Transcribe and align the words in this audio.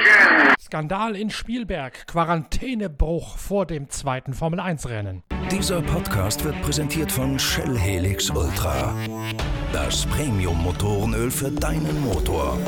Engine. 0.00 0.54
Skandal 0.60 1.16
in 1.16 1.30
Spielberg, 1.30 2.06
Quarantänebruch 2.06 3.38
vor 3.38 3.66
dem 3.66 3.88
zweiten 3.88 4.34
Formel-1-Rennen. 4.34 5.22
Dieser 5.50 5.80
Podcast 5.80 6.44
wird 6.44 6.60
präsentiert 6.62 7.10
von 7.10 7.38
Shell 7.38 7.78
Helix 7.78 8.30
Ultra. 8.30 8.94
Das 9.72 10.06
Premium-Motorenöl 10.06 11.30
für 11.30 11.50
deinen 11.50 12.02
Motor. 12.02 12.58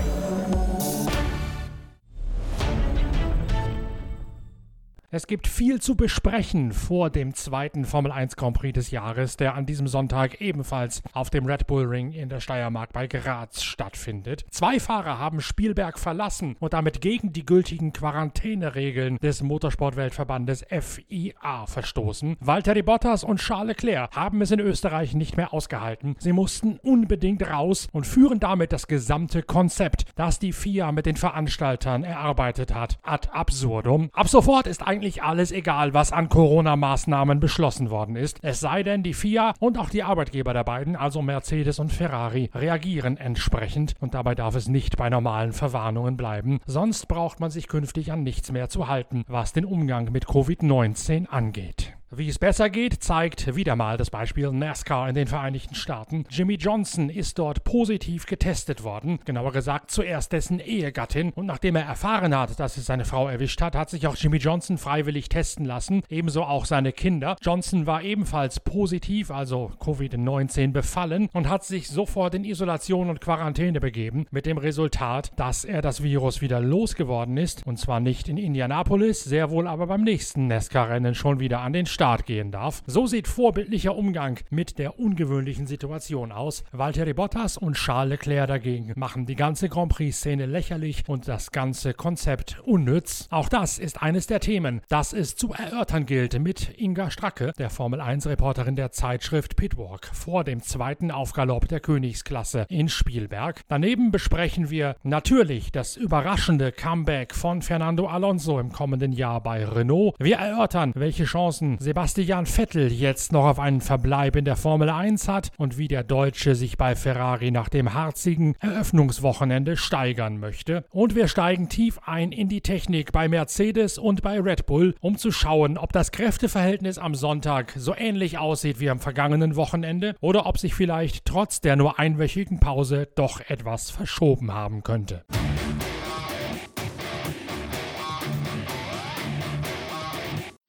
Es 5.10 5.26
gibt 5.26 5.46
viel 5.46 5.80
zu 5.80 5.94
besprechen 5.94 6.70
vor 6.70 7.08
dem 7.08 7.32
zweiten 7.32 7.86
Formel 7.86 8.12
1 8.12 8.36
Grand 8.36 8.58
Prix 8.58 8.74
des 8.74 8.90
Jahres, 8.90 9.38
der 9.38 9.54
an 9.54 9.64
diesem 9.64 9.88
Sonntag 9.88 10.42
ebenfalls 10.42 11.02
auf 11.14 11.30
dem 11.30 11.46
Red 11.46 11.66
Bull 11.66 11.86
Ring 11.86 12.12
in 12.12 12.28
der 12.28 12.40
Steiermark 12.40 12.92
bei 12.92 13.06
Graz 13.06 13.62
stattfindet. 13.62 14.44
Zwei 14.50 14.78
Fahrer 14.78 15.18
haben 15.18 15.40
Spielberg 15.40 15.98
verlassen 15.98 16.56
und 16.60 16.74
damit 16.74 17.00
gegen 17.00 17.32
die 17.32 17.46
gültigen 17.46 17.94
Quarantäneregeln 17.94 19.16
des 19.16 19.42
Motorsportweltverbandes 19.42 20.66
FIA 20.68 21.64
verstoßen. 21.64 22.36
Valtteri 22.40 22.82
Bottas 22.82 23.24
und 23.24 23.40
Charles 23.40 23.68
Leclerc 23.68 24.14
haben 24.14 24.42
es 24.42 24.50
in 24.50 24.61
Österreich 24.61 25.14
nicht 25.14 25.38
mehr 25.38 25.55
ausgehalten. 25.55 26.16
Sie 26.18 26.34
mussten 26.34 26.78
unbedingt 26.83 27.48
raus 27.48 27.88
und 27.92 28.06
führen 28.06 28.40
damit 28.40 28.74
das 28.74 28.86
gesamte 28.88 29.42
Konzept, 29.42 30.05
das 30.16 30.38
die 30.38 30.52
FIA 30.52 30.92
mit 30.92 31.06
den 31.06 31.16
Veranstaltern 31.16 32.05
erarbeitet 32.05 32.74
hat, 32.74 32.98
ad 33.02 33.30
absurdum. 33.33 34.11
Ab 34.12 34.28
sofort 34.28 34.66
ist 34.66 34.86
eigentlich 34.86 34.97
eigentlich 34.98 35.22
alles 35.22 35.52
egal, 35.52 35.94
was 35.94 36.10
an 36.10 36.28
Corona-Maßnahmen 36.28 37.38
beschlossen 37.38 37.88
worden 37.88 38.16
ist. 38.16 38.41
Es 38.42 38.58
sei 38.58 38.82
denn, 38.82 39.05
die 39.05 39.14
FIA 39.14 39.55
und 39.60 39.78
auch 39.78 39.90
die 39.90 40.02
Arbeitgeber 40.02 40.52
der 40.52 40.64
beiden, 40.64 40.96
also 40.96 41.22
Mercedes 41.22 41.78
und 41.78 41.92
Ferrari, 41.92 42.50
reagieren 42.52 43.16
entsprechend 43.16 43.94
und 44.00 44.14
dabei 44.14 44.34
darf 44.34 44.56
es 44.56 44.66
nicht 44.66 44.96
bei 44.96 45.08
normalen 45.08 45.52
Verwarnungen 45.52 46.16
bleiben. 46.16 46.58
Sonst 46.66 47.06
braucht 47.06 47.38
man 47.38 47.52
sich 47.52 47.68
künftig 47.68 48.10
an 48.10 48.24
nichts 48.24 48.50
mehr 48.50 48.68
zu 48.68 48.88
halten, 48.88 49.22
was 49.28 49.52
den 49.52 49.64
Umgang 49.64 50.10
mit 50.10 50.27
Covid-19 50.27 51.28
angeht. 51.28 51.97
Wie 52.11 52.31
es 52.31 52.39
besser 52.39 52.70
geht, 52.70 53.03
zeigt 53.03 53.55
wieder 53.55 53.77
mal 53.77 53.98
das 53.98 54.09
Beispiel 54.09 54.51
NASCAR 54.51 55.11
in 55.11 55.14
den 55.14 55.27
Vereinigten 55.27 55.75
Staaten. 55.75 56.25
Jimmy 56.31 56.55
Johnson 56.55 57.11
ist 57.11 57.39
dort 57.39 57.64
positiv 57.64 58.25
getestet 58.25 58.83
worden, 58.83 59.19
genauer 59.27 59.53
gesagt 59.53 59.91
zuerst 59.91 60.33
dessen 60.33 60.59
Ehegattin. 60.59 61.33
Und 61.34 61.45
nachdem 61.45 61.77
er 61.77 61.83
erfahren 61.83 62.34
hat, 62.34 62.59
dass 62.59 62.79
es 62.79 62.86
seine 62.86 63.05
Frau 63.05 63.29
erwischt 63.29 63.61
hat, 63.61 63.77
hat 63.77 63.91
sich 63.91 64.06
auch 64.06 64.17
Jimmy 64.17 64.39
Johnson 64.39 64.79
freiwillig 64.79 65.29
testen 65.29 65.67
lassen, 65.67 66.03
ebenso 66.09 66.45
auch 66.45 66.64
seine 66.64 66.92
Kinder. 66.92 67.36
Johnson 67.42 67.86
war 67.86 68.03
ebenfalls 68.03 68.61
positiv, 68.61 69.31
also 69.31 69.70
Covid-19 69.79 70.73
befallen 70.73 71.29
und 71.34 71.51
hat 71.51 71.67
sich 71.67 71.89
sofort 71.89 72.34
in 72.34 72.45
Isolation 72.45 73.11
und 73.11 73.20
Quarantäne 73.20 73.81
begeben, 73.81 74.25
mit 74.31 74.47
dem 74.47 74.56
Resultat, 74.56 75.31
dass 75.36 75.67
er 75.67 75.83
das 75.83 76.03
Virus 76.03 76.41
wieder 76.41 76.61
losgeworden 76.61 77.36
ist, 77.36 77.67
und 77.67 77.79
zwar 77.79 78.01
nicht 78.01 78.31
in 78.31 78.39
Indianapolis, 78.39 79.25
sehr 79.25 79.51
wohl 79.51 79.67
aber 79.67 79.89
beim 79.89 80.05
nächsten 80.05 80.47
NASCAR-Rennen 80.47 81.14
schon 81.14 81.39
wieder 81.39 81.61
an 81.61 81.75
den 81.75 81.84
Start 81.98 82.27
gehen 82.27 82.52
darf. 82.52 82.84
So 82.86 83.08
sieht 83.08 83.27
vorbildlicher 83.27 83.96
Umgang 83.96 84.38
mit 84.50 84.78
der 84.78 85.00
ungewöhnlichen 85.00 85.66
Situation 85.66 86.30
aus. 86.30 86.62
Valtteri 86.70 87.12
Bottas 87.12 87.56
und 87.56 87.74
Charles 87.74 88.11
Leclerc 88.11 88.46
dagegen 88.46 88.92
machen 88.95 89.27
die 89.27 89.34
ganze 89.34 89.68
Grand 89.68 89.90
Prix-Szene 89.90 90.46
lächerlich 90.46 91.02
und 91.08 91.27
das 91.27 91.50
ganze 91.50 91.95
Konzept 91.95 92.61
unnütz. 92.64 93.27
Auch 93.30 93.48
das 93.48 93.80
ist 93.80 94.00
eines 94.00 94.28
der 94.28 94.39
Themen, 94.39 94.80
das 94.89 95.12
es 95.12 95.34
zu 95.34 95.52
erörtern 95.52 96.06
gilt 96.06 96.39
mit 96.39 96.78
Inga 96.78 97.11
Stracke, 97.11 97.52
der 97.58 97.68
Formel 97.68 98.00
1-Reporterin 98.00 98.77
der 98.77 98.92
Zeitschrift 98.92 99.56
Pitwalk, 99.56 100.06
vor 100.12 100.44
dem 100.44 100.62
zweiten 100.62 101.11
Aufgalopp 101.11 101.67
der 101.67 101.80
Königsklasse 101.80 102.67
in 102.68 102.89
Spielberg. 102.89 103.62
Daneben 103.67 104.12
besprechen 104.12 104.70
wir 104.70 104.94
natürlich 105.02 105.73
das 105.73 105.96
überraschende 105.96 106.70
Comeback 106.70 107.34
von 107.34 107.61
Fernando 107.61 108.06
Alonso 108.06 108.61
im 108.61 108.70
kommenden 108.70 109.11
Jahr 109.11 109.42
bei 109.42 109.64
Renault. 109.64 110.14
Wir 110.20 110.36
erörtern, 110.36 110.92
welche 110.94 111.24
Chancen 111.24 111.77
Sebastian 111.88 112.44
Vettel 112.44 112.92
jetzt 112.92 113.32
noch 113.32 113.46
auf 113.46 113.58
einen 113.58 113.80
Verbleib 113.80 114.36
in 114.36 114.44
der 114.44 114.56
Formel 114.56 114.90
1 114.90 115.26
hat 115.26 115.52
und 115.56 115.78
wie 115.78 115.88
der 115.88 116.04
Deutsche 116.04 116.54
sich 116.54 116.76
bei 116.76 116.94
Ferrari 116.94 117.50
nach 117.50 117.70
dem 117.70 117.94
harzigen 117.94 118.56
Eröffnungswochenende 118.60 119.78
steigern 119.78 120.38
möchte. 120.38 120.84
Und 120.90 121.14
wir 121.14 121.28
steigen 121.28 121.70
tief 121.70 121.98
ein 122.04 122.30
in 122.30 122.50
die 122.50 122.60
Technik 122.60 123.10
bei 123.10 123.26
Mercedes 123.26 123.96
und 123.96 124.20
bei 124.20 124.38
Red 124.38 124.66
Bull, 124.66 124.96
um 125.00 125.16
zu 125.16 125.32
schauen, 125.32 125.78
ob 125.78 125.94
das 125.94 126.12
Kräfteverhältnis 126.12 126.98
am 126.98 127.14
Sonntag 127.14 127.72
so 127.74 127.94
ähnlich 127.96 128.37
aussieht 128.37 128.81
wie 128.81 128.90
am 128.90 129.00
vergangenen 129.00 129.56
Wochenende 129.56 130.14
oder 130.20 130.44
ob 130.44 130.58
sich 130.58 130.75
vielleicht 130.75 131.25
trotz 131.25 131.62
der 131.62 131.76
nur 131.76 131.99
einwöchigen 131.99 132.60
Pause 132.60 133.08
doch 133.14 133.40
etwas 133.49 133.90
verschoben 133.90 134.52
haben 134.52 134.82
könnte. 134.82 135.25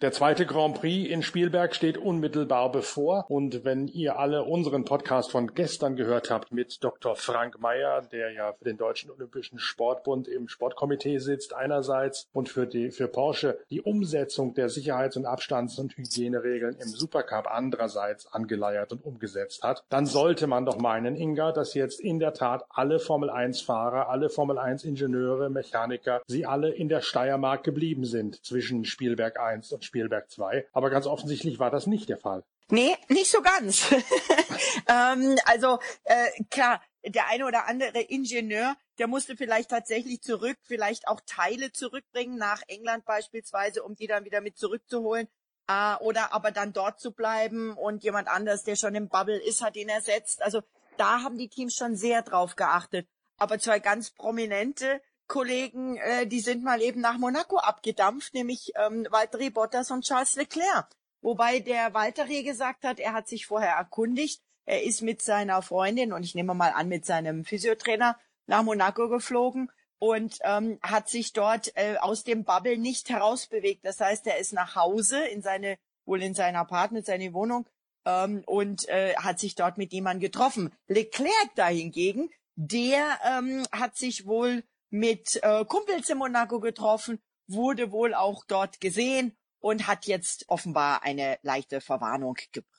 Der 0.01 0.13
zweite 0.13 0.45
Grand 0.45 0.79
Prix 0.79 1.09
in 1.09 1.23
Spielberg 1.23 1.75
steht 1.75 1.97
unmittelbar 1.97 2.71
bevor. 2.71 3.25
Und 3.27 3.65
wenn 3.65 3.89
ihr 3.89 4.17
alle 4.17 4.43
unseren 4.43 4.85
Podcast 4.85 5.29
von 5.29 5.53
gestern 5.55 5.97
gehört 5.97 6.29
habt 6.29 6.53
mit 6.53 6.81
Dr. 6.81 7.17
Frank 7.17 7.59
Mayer, 7.59 8.03
der 8.09 8.31
ja 8.31 8.53
für 8.53 8.63
den 8.63 8.77
Deutschen 8.77 9.11
Olympischen 9.11 9.59
Sportbund 9.59 10.29
im 10.29 10.47
Sportkomitee 10.47 11.17
sitzt 11.17 11.53
einerseits 11.53 12.29
und 12.31 12.47
für 12.47 12.65
die, 12.65 12.91
für 12.91 13.09
Porsche 13.09 13.59
die 13.71 13.81
Umsetzung 13.81 14.53
der 14.53 14.69
Sicherheits- 14.69 15.17
und 15.17 15.25
Abstands- 15.25 15.77
und 15.79 15.97
Hygieneregeln 15.97 16.77
im 16.79 16.87
Supercup 16.87 17.47
andererseits 17.51 18.31
angeleiert 18.31 18.93
und 18.93 19.03
umgesetzt 19.03 19.63
hat, 19.63 19.83
dann 19.89 20.05
sollte 20.05 20.47
man 20.47 20.65
doch 20.65 20.77
meinen, 20.77 21.17
Inga, 21.17 21.51
dass 21.51 21.73
jetzt 21.73 21.99
in 21.99 22.19
der 22.19 22.33
Tat 22.33 22.63
alle 22.69 22.99
Formel 22.99 23.29
1 23.29 23.59
Fahrer, 23.59 24.07
alle 24.07 24.29
Formel 24.29 24.59
1 24.59 24.85
Ingenieure, 24.85 25.49
Mechaniker, 25.49 26.21
sie 26.25 26.45
alle 26.45 26.69
in 26.69 26.87
der 26.87 27.01
Steiermark 27.01 27.65
geblieben 27.65 28.05
sind 28.05 28.45
zwischen 28.45 28.85
Spielberg 28.85 29.37
1 29.37 29.73
und 29.73 29.88
Spielberg 29.89 30.29
2. 30.29 30.67
Aber 30.71 30.89
ganz 30.89 31.07
offensichtlich 31.07 31.59
war 31.59 31.71
das 31.71 31.87
nicht 31.87 32.07
der 32.09 32.17
Fall. 32.17 32.43
Nee, 32.69 32.95
nicht 33.07 33.31
so 33.31 33.41
ganz. 33.41 33.91
ähm, 34.87 35.37
also 35.45 35.79
äh, 36.03 36.27
klar, 36.51 36.81
der 37.03 37.27
eine 37.27 37.45
oder 37.45 37.67
andere 37.67 37.99
Ingenieur, 37.99 38.75
der 38.99 39.07
musste 39.07 39.35
vielleicht 39.35 39.71
tatsächlich 39.71 40.21
zurück, 40.21 40.57
vielleicht 40.61 41.07
auch 41.07 41.19
Teile 41.25 41.71
zurückbringen 41.71 42.37
nach 42.37 42.61
England 42.67 43.05
beispielsweise, 43.05 43.81
um 43.81 43.95
die 43.95 44.05
dann 44.05 44.23
wieder 44.23 44.41
mit 44.41 44.57
zurückzuholen. 44.57 45.27
Äh, 45.67 45.95
oder 46.01 46.31
aber 46.31 46.51
dann 46.51 46.71
dort 46.71 46.99
zu 46.99 47.11
bleiben 47.11 47.75
und 47.75 48.03
jemand 48.03 48.27
anders, 48.27 48.63
der 48.63 48.75
schon 48.75 48.93
im 48.93 49.09
Bubble 49.09 49.41
ist, 49.41 49.63
hat 49.63 49.75
ihn 49.75 49.89
ersetzt. 49.89 50.43
Also 50.43 50.61
da 50.97 51.23
haben 51.23 51.39
die 51.39 51.49
Teams 51.49 51.73
schon 51.75 51.95
sehr 51.95 52.21
drauf 52.21 52.55
geachtet. 52.55 53.07
Aber 53.37 53.57
zwei 53.57 53.79
ganz 53.79 54.11
prominente 54.11 55.01
Kollegen, 55.29 55.95
äh, 55.95 56.27
die 56.27 56.41
sind 56.41 56.63
mal 56.63 56.81
eben 56.81 56.99
nach 56.99 57.17
Monaco 57.17 57.57
abgedampft, 57.57 58.33
nämlich 58.33 58.73
ähm, 58.75 59.07
Valtteri 59.09 59.49
Bottas 59.49 59.91
und 59.91 60.03
Charles 60.03 60.35
Leclerc. 60.35 60.89
Wobei 61.21 61.59
der 61.59 61.93
Valtteri 61.93 62.43
gesagt 62.43 62.83
hat, 62.83 62.99
er 62.99 63.13
hat 63.13 63.29
sich 63.29 63.45
vorher 63.45 63.75
erkundigt, 63.75 64.41
er 64.65 64.83
ist 64.83 65.01
mit 65.01 65.21
seiner 65.21 65.61
Freundin 65.61 66.11
und 66.11 66.23
ich 66.23 66.35
nehme 66.35 66.53
mal 66.53 66.71
an 66.71 66.89
mit 66.89 67.05
seinem 67.05 67.45
Physiotrainer 67.45 68.17
nach 68.47 68.63
Monaco 68.63 69.07
geflogen 69.07 69.71
und 69.99 70.39
ähm, 70.43 70.79
hat 70.81 71.09
sich 71.09 71.31
dort 71.31 71.71
äh, 71.75 71.97
aus 71.97 72.23
dem 72.23 72.43
Bubble 72.43 72.77
nicht 72.77 73.09
herausbewegt. 73.09 73.85
Das 73.85 73.99
heißt, 73.99 74.27
er 74.27 74.37
ist 74.39 74.53
nach 74.53 74.75
Hause 74.75 75.23
in 75.25 75.41
seine 75.41 75.77
wohl 76.05 76.23
in 76.23 76.33
sein 76.33 76.55
Apartment, 76.55 77.05
seine 77.05 77.33
Wohnung 77.33 77.69
ähm, 78.05 78.43
und 78.45 78.89
äh, 78.89 79.15
hat 79.15 79.39
sich 79.39 79.55
dort 79.55 79.77
mit 79.77 79.93
jemandem 79.93 80.21
getroffen. 80.21 80.73
Leclerc 80.87 81.55
dahingegen, 81.55 82.29
der 82.55 83.19
ähm, 83.23 83.65
hat 83.71 83.95
sich 83.95 84.25
wohl 84.25 84.63
mit 84.89 85.39
äh, 85.43 85.65
Kumpels 85.65 86.09
in 86.09 86.17
Monaco 86.17 86.59
getroffen, 86.59 87.19
wurde 87.47 87.91
wohl 87.91 88.13
auch 88.13 88.43
dort 88.47 88.79
gesehen 88.79 89.35
und 89.59 89.87
hat 89.87 90.05
jetzt 90.05 90.45
offenbar 90.47 91.03
eine 91.03 91.39
leichte 91.41 91.81
Verwarnung 91.81 92.37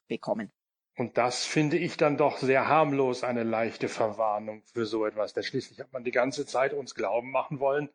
bekommen. 0.09 0.53
Und 0.97 1.17
das 1.17 1.45
finde 1.45 1.79
ich 1.79 1.97
dann 1.97 2.17
doch 2.17 2.39
sehr 2.39 2.69
harmlos, 2.69 3.25
eine 3.25 3.43
leichte 3.43 3.89
Verwarnung 3.89 4.63
für 4.73 4.87
so 4.87 5.07
etwas. 5.07 5.33
Denn 5.33 5.45
schließlich 5.45 5.81
hat 5.81 5.93
man 5.93 6.05
die 6.05 6.11
ganze 6.11 6.47
Zeit 6.47 6.75
uns 6.75 6.95
glauben 6.95 7.31
machen 7.31 7.59
wollen, 7.59 7.89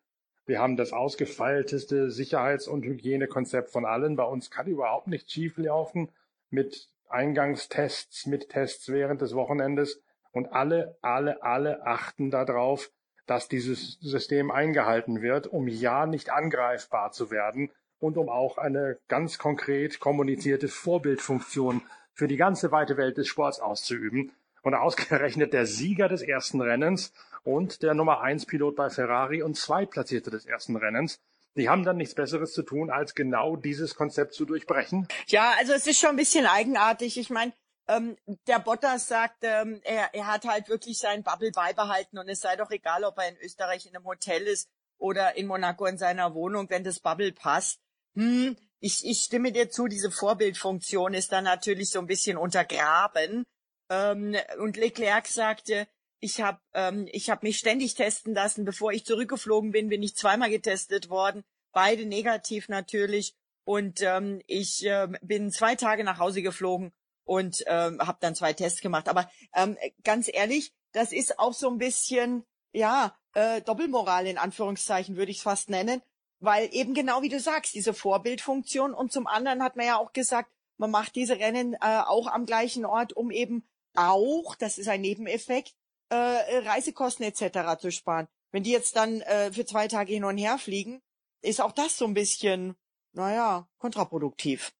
wir 0.48 0.60
haben 0.60 0.78
das 0.78 0.94
ausgefeilteste 0.94 2.12
Sicherheits- 2.12 2.68
und 2.68 2.86
Hygienekonzept 2.86 3.72
von 3.72 3.84
allen. 3.84 4.16
Bei 4.16 4.26
uns 4.26 4.52
kann 4.52 4.68
überhaupt 4.68 5.08
nichts 5.08 5.32
schieflaufen 5.32 6.12
mit 6.52 6.90
Eingangstests, 7.10 8.28
mit 8.28 8.50
Tests 8.50 8.90
während 8.90 9.22
des 9.22 9.34
Wochenendes. 9.34 10.04
Und 10.32 10.48
alle, 10.48 11.00
alle, 11.02 11.42
alle 11.42 11.86
achten 11.88 12.30
darauf, 12.30 12.92
dass 13.26 13.48
dieses 13.48 14.00
System 14.02 14.52
eingehalten 14.52 15.22
wird, 15.22 15.48
um 15.48 15.68
ja 15.68 16.06
nicht 16.06 16.30
angreifbar 16.30 17.12
zu 17.12 17.32
werden 17.32 17.72
und 18.00 18.18
um 18.18 18.30
auch 18.30 18.58
eine 18.58 18.98
ganz 19.08 19.38
konkret 19.38 20.00
kommunizierte 20.00 20.68
Vorbildfunktion 20.68 21.82
für 22.14 22.28
die 22.28 22.38
ganze 22.38 22.72
weite 22.72 22.98
Welt 22.98 23.18
des 23.18 23.28
Sports 23.28 23.60
auszuüben. 23.60 24.32
Und 24.62 24.74
ausgerechnet 24.74 25.54
der 25.54 25.68
Sieger 25.68 26.08
des 26.08 26.24
ersten 26.24 26.60
Rennens 26.60 27.14
und 27.44 27.84
der 27.84 27.94
Nummer 27.94 28.22
eins 28.22 28.48
Pilot 28.48 28.76
bei 28.76 28.90
Ferrari 28.90 29.44
und 29.44 29.56
Zweitplatzierte 29.56 30.32
des 30.32 30.48
ersten 30.48 30.76
Rennens, 30.76 31.20
die 31.56 31.70
haben 31.70 31.84
dann 31.84 31.98
nichts 31.98 32.16
Besseres 32.16 32.52
zu 32.52 32.64
tun, 32.64 32.90
als 32.90 33.16
genau 33.16 33.56
dieses 33.56 33.96
Konzept 33.96 34.34
zu 34.34 34.46
durchbrechen. 34.46 35.08
Ja, 35.28 35.54
also 35.60 35.74
es 35.74 35.88
ist 35.88 36.00
schon 36.00 36.12
ein 36.12 36.16
bisschen 36.16 36.48
eigenartig. 36.48 37.18
Ich 37.18 37.30
meine, 37.30 37.54
ähm, 37.88 38.18
der 38.48 38.60
Bottas 38.60 39.08
sagt, 39.08 39.44
ähm, 39.44 39.80
er, 39.84 40.14
er 40.14 40.28
hat 40.28 40.46
halt 40.46 40.70
wirklich 40.70 40.98
seinen 40.98 41.24
Bubble 41.24 41.52
beibehalten 41.52 42.18
und 42.18 42.28
es 42.30 42.42
sei 42.42 42.56
doch 42.56 42.72
egal, 42.72 43.04
ob 43.04 43.18
er 43.18 43.30
in 43.30 43.38
Österreich 43.38 43.86
in 43.86 43.96
einem 43.96 44.06
Hotel 44.06 44.44
ist 44.44 44.70
oder 44.98 45.36
in 45.36 45.48
Monaco 45.48 45.86
in 45.86 45.98
seiner 45.98 46.34
Wohnung, 46.34 46.70
wenn 46.70 46.84
das 46.84 47.00
Bubble 47.00 47.32
passt. 47.32 47.80
Hm, 48.16 48.58
ich, 48.80 49.06
ich 49.06 49.20
stimme 49.20 49.52
dir 49.52 49.70
zu, 49.70 49.88
diese 49.88 50.10
Vorbildfunktion 50.10 51.14
ist 51.14 51.32
dann 51.32 51.44
natürlich 51.44 51.90
so 51.90 52.00
ein 52.00 52.08
bisschen 52.08 52.38
untergraben. 52.38 53.44
Ähm, 53.90 54.36
und 54.60 54.78
Leclerc 54.78 55.28
sagte, 55.28 55.88
ich 56.20 56.42
habe 56.42 56.60
ähm, 56.74 57.08
ich 57.12 57.30
hab 57.30 57.44
mich 57.44 57.58
ständig 57.58 57.94
testen 57.94 58.34
lassen. 58.34 58.66
Bevor 58.66 58.94
ich 58.94 59.06
zurückgeflogen 59.06 59.72
bin, 59.72 59.90
bin 59.90 60.02
ich 60.02 60.16
zweimal 60.16 60.50
getestet 60.50 61.10
worden. 61.10 61.44
Beide 61.72 62.06
negativ 62.06 62.68
natürlich. 62.70 63.36
Und 63.64 64.02
ähm, 64.02 64.42
ich 64.48 64.86
äh, 64.86 65.08
bin 65.22 65.52
zwei 65.52 65.76
Tage 65.76 66.04
nach 66.04 66.20
Hause 66.20 66.42
geflogen 66.42 66.94
und 67.26 67.64
ähm, 67.68 68.00
habe 68.00 68.18
dann 68.22 68.36
zwei 68.36 68.54
Tests 68.54 68.82
gemacht. 68.82 69.10
Aber 69.10 69.30
ähm, 69.54 69.78
ganz 70.04 70.30
ehrlich, 70.32 70.74
das 70.94 71.12
ist 71.12 71.40
auch 71.40 71.54
so 71.54 71.70
ein 71.70 71.78
bisschen, 71.78 72.46
ja, 72.72 73.16
äh, 73.34 73.62
Doppelmoral 73.62 74.28
in 74.28 74.38
Anführungszeichen 74.38 75.18
würde 75.18 75.32
ich 75.32 75.38
es 75.38 75.44
fast 75.44 75.70
nennen. 75.70 76.02
Weil 76.40 76.70
eben 76.74 76.94
genau 76.94 77.22
wie 77.22 77.30
du 77.30 77.40
sagst, 77.40 77.74
diese 77.74 77.94
Vorbildfunktion 77.94 78.94
und 78.94 79.12
zum 79.12 79.26
anderen 79.26 79.64
hat 79.64 79.76
man 79.76 79.86
ja 79.86 79.98
auch 79.98 80.14
gesagt, 80.14 80.52
man 80.78 80.92
macht 80.92 81.16
diese 81.16 81.40
Rennen 81.40 81.74
äh, 81.74 82.02
auch 82.06 82.28
am 82.28 82.46
gleichen 82.46 82.86
Ort, 82.86 83.14
um 83.14 83.32
eben 83.32 83.68
auch, 83.96 84.56
das 84.56 84.78
ist 84.78 84.90
ein 84.90 85.02
Nebeneffekt, 85.02 85.74
äh, 86.10 86.16
Reisekosten 86.16 87.26
etc. 87.26 87.80
zu 87.80 87.92
sparen. 87.92 88.28
Wenn 88.52 88.64
die 88.64 88.72
jetzt 88.72 88.96
dann 88.96 89.22
äh, 89.22 89.52
für 89.52 89.66
zwei 89.66 89.88
Tage 89.88 90.14
hin 90.14 90.24
und 90.26 90.38
her 90.38 90.58
fliegen, 90.58 91.02
ist 91.42 91.62
auch 91.62 91.72
das 91.72 91.98
so 91.98 92.06
ein 92.06 92.14
bisschen, 92.14 92.76
naja, 93.16 93.68
kontraproduktiv. 93.78 94.74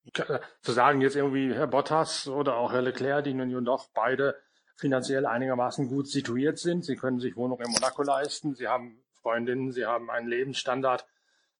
Zu 0.62 0.72
sagen 0.72 1.02
jetzt 1.02 1.16
irgendwie 1.16 1.54
Herr 1.54 1.68
Bottas 1.68 2.28
oder 2.28 2.58
auch 2.58 2.72
Herr 2.72 2.82
Leclerc, 2.82 3.24
die 3.24 3.34
nun 3.34 3.66
doch 3.66 3.88
beide 3.94 4.36
finanziell 4.76 5.26
einigermaßen 5.26 5.88
gut 5.88 6.08
situiert 6.08 6.60
sind. 6.60 6.84
Sie 6.86 6.96
können 6.96 7.20
sich 7.20 7.36
Wohnung 7.36 7.60
in 7.62 7.72
Monaco 7.72 8.04
leisten. 8.04 8.54
Sie 8.56 8.68
haben 8.68 9.04
Freundinnen, 9.22 9.72
sie 9.72 9.86
haben 9.86 10.12
einen 10.12 10.28
Lebensstandard, 10.28 11.06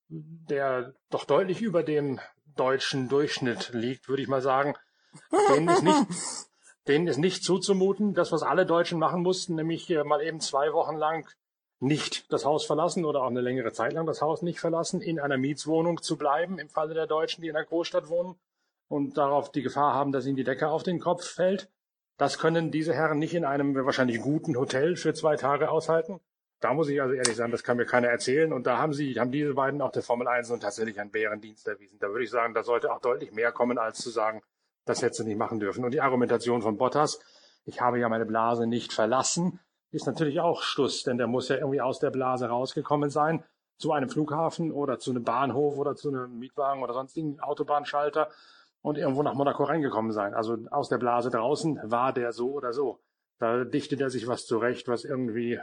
der 0.08 0.94
doch 1.10 1.24
deutlich 1.24 1.62
über 1.62 1.82
dem 1.82 2.20
deutschen 2.54 3.08
Durchschnitt 3.08 3.70
liegt, 3.72 4.08
würde 4.08 4.22
ich 4.22 4.28
mal 4.28 4.42
sagen. 4.42 4.74
Denen 5.54 5.68
ist 5.68 5.82
nicht, 5.82 6.06
denen 6.88 7.06
ist 7.06 7.18
nicht 7.18 7.42
zuzumuten, 7.42 8.14
das, 8.14 8.32
was 8.32 8.42
alle 8.42 8.66
Deutschen 8.66 8.98
machen 8.98 9.22
mussten, 9.22 9.54
nämlich 9.54 9.88
mal 10.04 10.22
eben 10.22 10.40
zwei 10.40 10.72
Wochen 10.72 10.96
lang 10.96 11.26
nicht 11.80 12.32
das 12.32 12.44
Haus 12.44 12.64
verlassen 12.64 13.04
oder 13.04 13.22
auch 13.22 13.30
eine 13.30 13.40
längere 13.40 13.72
Zeit 13.72 13.92
lang 13.92 14.06
das 14.06 14.22
Haus 14.22 14.42
nicht 14.42 14.60
verlassen, 14.60 15.00
in 15.00 15.20
einer 15.20 15.36
Mietswohnung 15.36 16.00
zu 16.02 16.16
bleiben, 16.16 16.58
im 16.58 16.68
Falle 16.68 16.94
der 16.94 17.06
Deutschen, 17.06 17.42
die 17.42 17.48
in 17.48 17.56
einer 17.56 17.66
Großstadt 17.66 18.08
wohnen 18.08 18.36
und 18.88 19.18
darauf 19.18 19.50
die 19.52 19.62
Gefahr 19.62 19.94
haben, 19.94 20.12
dass 20.12 20.26
ihnen 20.26 20.36
die 20.36 20.44
Decke 20.44 20.68
auf 20.68 20.82
den 20.82 21.00
Kopf 21.00 21.24
fällt. 21.24 21.68
Das 22.16 22.38
können 22.38 22.70
diese 22.70 22.94
Herren 22.94 23.18
nicht 23.18 23.34
in 23.34 23.44
einem 23.44 23.74
wahrscheinlich 23.74 24.20
guten 24.20 24.56
Hotel 24.56 24.96
für 24.96 25.12
zwei 25.12 25.36
Tage 25.36 25.70
aushalten. 25.70 26.20
Da 26.60 26.72
muss 26.72 26.88
ich 26.88 27.02
also 27.02 27.12
ehrlich 27.12 27.36
sagen, 27.36 27.52
das 27.52 27.62
kann 27.62 27.76
mir 27.76 27.84
keiner 27.84 28.08
erzählen. 28.08 28.52
Und 28.52 28.66
da 28.66 28.78
haben 28.78 28.94
sie, 28.94 29.20
haben 29.20 29.30
diese 29.30 29.52
beiden 29.52 29.82
auch 29.82 29.92
der 29.92 30.02
Formel 30.02 30.26
1 30.26 30.50
und 30.50 30.60
tatsächlich 30.60 30.98
einen 30.98 31.10
Bärendienst 31.10 31.68
erwiesen. 31.68 31.98
Da 31.98 32.08
würde 32.08 32.24
ich 32.24 32.30
sagen, 32.30 32.54
da 32.54 32.62
sollte 32.62 32.90
auch 32.90 33.00
deutlich 33.00 33.32
mehr 33.32 33.52
kommen, 33.52 33.76
als 33.76 33.98
zu 33.98 34.08
sagen, 34.08 34.40
das 34.86 35.02
hätte 35.02 35.16
sie 35.16 35.24
nicht 35.24 35.36
machen 35.36 35.60
dürfen. 35.60 35.84
Und 35.84 35.90
die 35.90 36.00
Argumentation 36.00 36.62
von 36.62 36.78
Bottas, 36.78 37.20
ich 37.66 37.82
habe 37.82 37.98
ja 37.98 38.08
meine 38.08 38.24
Blase 38.24 38.66
nicht 38.66 38.94
verlassen, 38.94 39.60
ist 39.92 40.06
natürlich 40.06 40.40
auch 40.40 40.62
Schluss, 40.62 41.02
denn 41.02 41.18
der 41.18 41.26
muss 41.26 41.48
ja 41.48 41.56
irgendwie 41.56 41.80
aus 41.80 41.98
der 41.98 42.10
Blase 42.10 42.48
rausgekommen 42.48 43.10
sein, 43.10 43.44
zu 43.78 43.92
einem 43.92 44.08
Flughafen 44.08 44.72
oder 44.72 44.98
zu 44.98 45.10
einem 45.10 45.24
Bahnhof 45.24 45.78
oder 45.78 45.96
zu 45.96 46.08
einem 46.08 46.38
Mietwagen 46.38 46.82
oder 46.82 46.94
sonstigen 46.94 47.40
Autobahnschalter 47.40 48.30
und 48.82 48.98
irgendwo 48.98 49.22
nach 49.22 49.34
Monaco 49.34 49.64
reingekommen 49.64 50.12
sein. 50.12 50.34
Also 50.34 50.56
aus 50.70 50.88
der 50.88 50.98
Blase 50.98 51.30
draußen 51.30 51.80
war 51.84 52.12
der 52.12 52.32
so 52.32 52.52
oder 52.52 52.72
so. 52.72 53.00
Da 53.38 53.64
dichtet 53.64 54.00
er 54.00 54.10
sich 54.10 54.26
was 54.28 54.46
zurecht, 54.46 54.88
was 54.88 55.04
irgendwie, 55.04 55.60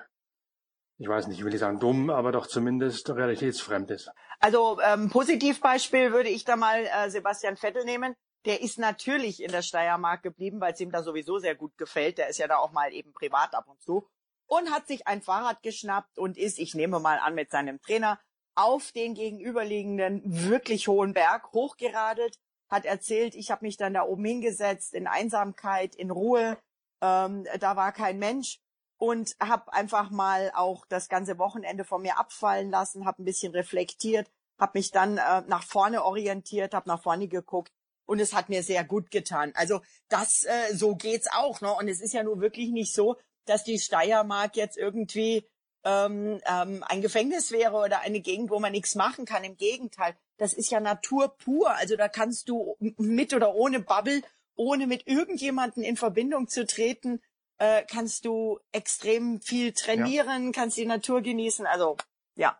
ich 0.99 1.07
weiß 1.07 1.27
nicht, 1.27 1.39
ich 1.39 1.43
will 1.43 1.51
nicht 1.51 1.61
sagen 1.61 1.79
dumm, 1.79 2.09
aber 2.09 2.31
doch 2.31 2.45
zumindest 2.45 3.09
realitätsfremd 3.09 3.89
ist. 3.91 4.11
Also 4.39 4.79
ähm, 4.81 5.09
Positivbeispiel 5.09 6.11
würde 6.11 6.29
ich 6.29 6.45
da 6.45 6.55
mal 6.55 6.85
äh, 6.85 7.09
Sebastian 7.09 7.57
Vettel 7.57 7.83
nehmen. 7.83 8.13
Der 8.45 8.61
ist 8.61 8.77
natürlich 8.77 9.41
in 9.41 9.51
der 9.51 9.61
Steiermark 9.61 10.21
geblieben, 10.21 10.59
weil 10.59 10.73
es 10.73 10.81
ihm 10.81 10.91
da 10.91 11.01
sowieso 11.01 11.39
sehr 11.39 11.55
gut 11.55 11.77
gefällt. 11.77 12.17
Der 12.17 12.27
ist 12.27 12.37
ja 12.37 12.47
da 12.47 12.57
auch 12.57 12.73
mal 12.73 12.91
eben 12.91 13.13
privat 13.13 13.55
ab 13.55 13.65
und 13.67 13.81
zu 13.81 14.05
und 14.47 14.71
hat 14.71 14.87
sich 14.87 15.07
ein 15.07 15.21
Fahrrad 15.21 15.61
geschnappt 15.63 16.17
und 16.17 16.37
ist, 16.37 16.59
ich 16.59 16.75
nehme 16.75 16.99
mal 16.99 17.19
an, 17.19 17.35
mit 17.35 17.51
seinem 17.51 17.81
Trainer 17.81 18.19
auf 18.55 18.91
den 18.91 19.15
gegenüberliegenden 19.15 20.21
wirklich 20.25 20.87
hohen 20.87 21.13
Berg 21.13 21.51
hochgeradelt, 21.53 22.37
hat 22.69 22.85
erzählt, 22.85 23.35
ich 23.35 23.51
habe 23.51 23.65
mich 23.65 23.77
dann 23.77 23.93
da 23.93 24.03
oben 24.03 24.25
hingesetzt 24.25 24.93
in 24.93 25.07
Einsamkeit, 25.07 25.95
in 25.95 26.11
Ruhe, 26.11 26.57
ähm, 27.01 27.45
da 27.59 27.75
war 27.75 27.91
kein 27.91 28.19
Mensch 28.19 28.59
und 28.97 29.35
habe 29.39 29.73
einfach 29.73 30.11
mal 30.11 30.51
auch 30.55 30.85
das 30.87 31.09
ganze 31.09 31.37
Wochenende 31.37 31.83
von 31.83 32.01
mir 32.01 32.17
abfallen 32.17 32.69
lassen, 32.69 33.05
habe 33.05 33.21
ein 33.21 33.25
bisschen 33.25 33.53
reflektiert, 33.53 34.29
habe 34.59 34.77
mich 34.77 34.91
dann 34.91 35.17
äh, 35.17 35.41
nach 35.47 35.63
vorne 35.63 36.03
orientiert, 36.03 36.73
habe 36.73 36.87
nach 36.87 37.01
vorne 37.01 37.27
geguckt 37.27 37.71
und 38.05 38.19
es 38.19 38.33
hat 38.33 38.49
mir 38.49 38.63
sehr 38.63 38.83
gut 38.83 39.11
getan. 39.11 39.51
Also 39.55 39.81
das 40.09 40.43
äh, 40.43 40.73
so 40.73 40.95
geht's 40.95 41.27
auch, 41.33 41.61
ne? 41.61 41.73
Und 41.73 41.87
es 41.87 42.01
ist 42.01 42.13
ja 42.13 42.23
nur 42.23 42.39
wirklich 42.39 42.69
nicht 42.69 42.93
so, 42.93 43.17
dass 43.45 43.63
die 43.63 43.79
Steiermark 43.79 44.55
jetzt 44.55 44.77
irgendwie 44.77 45.45
ähm, 45.83 46.39
ähm, 46.45 46.83
ein 46.87 47.01
Gefängnis 47.01 47.51
wäre 47.51 47.75
oder 47.75 48.01
eine 48.01 48.21
Gegend, 48.21 48.49
wo 48.49 48.59
man 48.59 48.71
nichts 48.71 48.95
machen 48.95 49.25
kann. 49.25 49.43
Im 49.43 49.57
Gegenteil, 49.57 50.15
das 50.37 50.53
ist 50.53 50.71
ja 50.71 50.79
Natur 50.79 51.35
pur. 51.37 51.71
Also 51.75 51.95
da 51.95 52.07
kannst 52.07 52.49
du 52.49 52.77
mit 52.79 53.33
oder 53.33 53.53
ohne 53.55 53.79
Bubble, 53.79 54.21
ohne 54.55 54.87
mit 54.87 55.07
irgendjemanden 55.07 55.83
in 55.83 55.97
Verbindung 55.97 56.47
zu 56.47 56.65
treten, 56.65 57.21
äh, 57.57 57.83
kannst 57.89 58.25
du 58.25 58.59
extrem 58.71 59.41
viel 59.41 59.73
trainieren, 59.73 60.45
ja. 60.45 60.51
kannst 60.51 60.77
die 60.77 60.85
Natur 60.85 61.21
genießen. 61.21 61.65
Also 61.65 61.97
ja, 62.35 62.57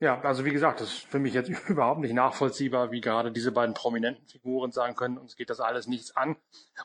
ja, 0.00 0.18
also 0.22 0.46
wie 0.46 0.50
gesagt, 0.50 0.80
das 0.80 0.88
ist 0.88 1.06
für 1.06 1.18
mich 1.18 1.34
jetzt 1.34 1.50
überhaupt 1.68 2.00
nicht 2.00 2.14
nachvollziehbar, 2.14 2.90
wie 2.90 3.02
gerade 3.02 3.30
diese 3.30 3.52
beiden 3.52 3.74
prominenten 3.74 4.26
Figuren 4.26 4.72
sagen 4.72 4.96
können, 4.96 5.18
uns 5.18 5.36
geht 5.36 5.50
das 5.50 5.60
alles 5.60 5.86
nichts 5.86 6.16
an. 6.16 6.36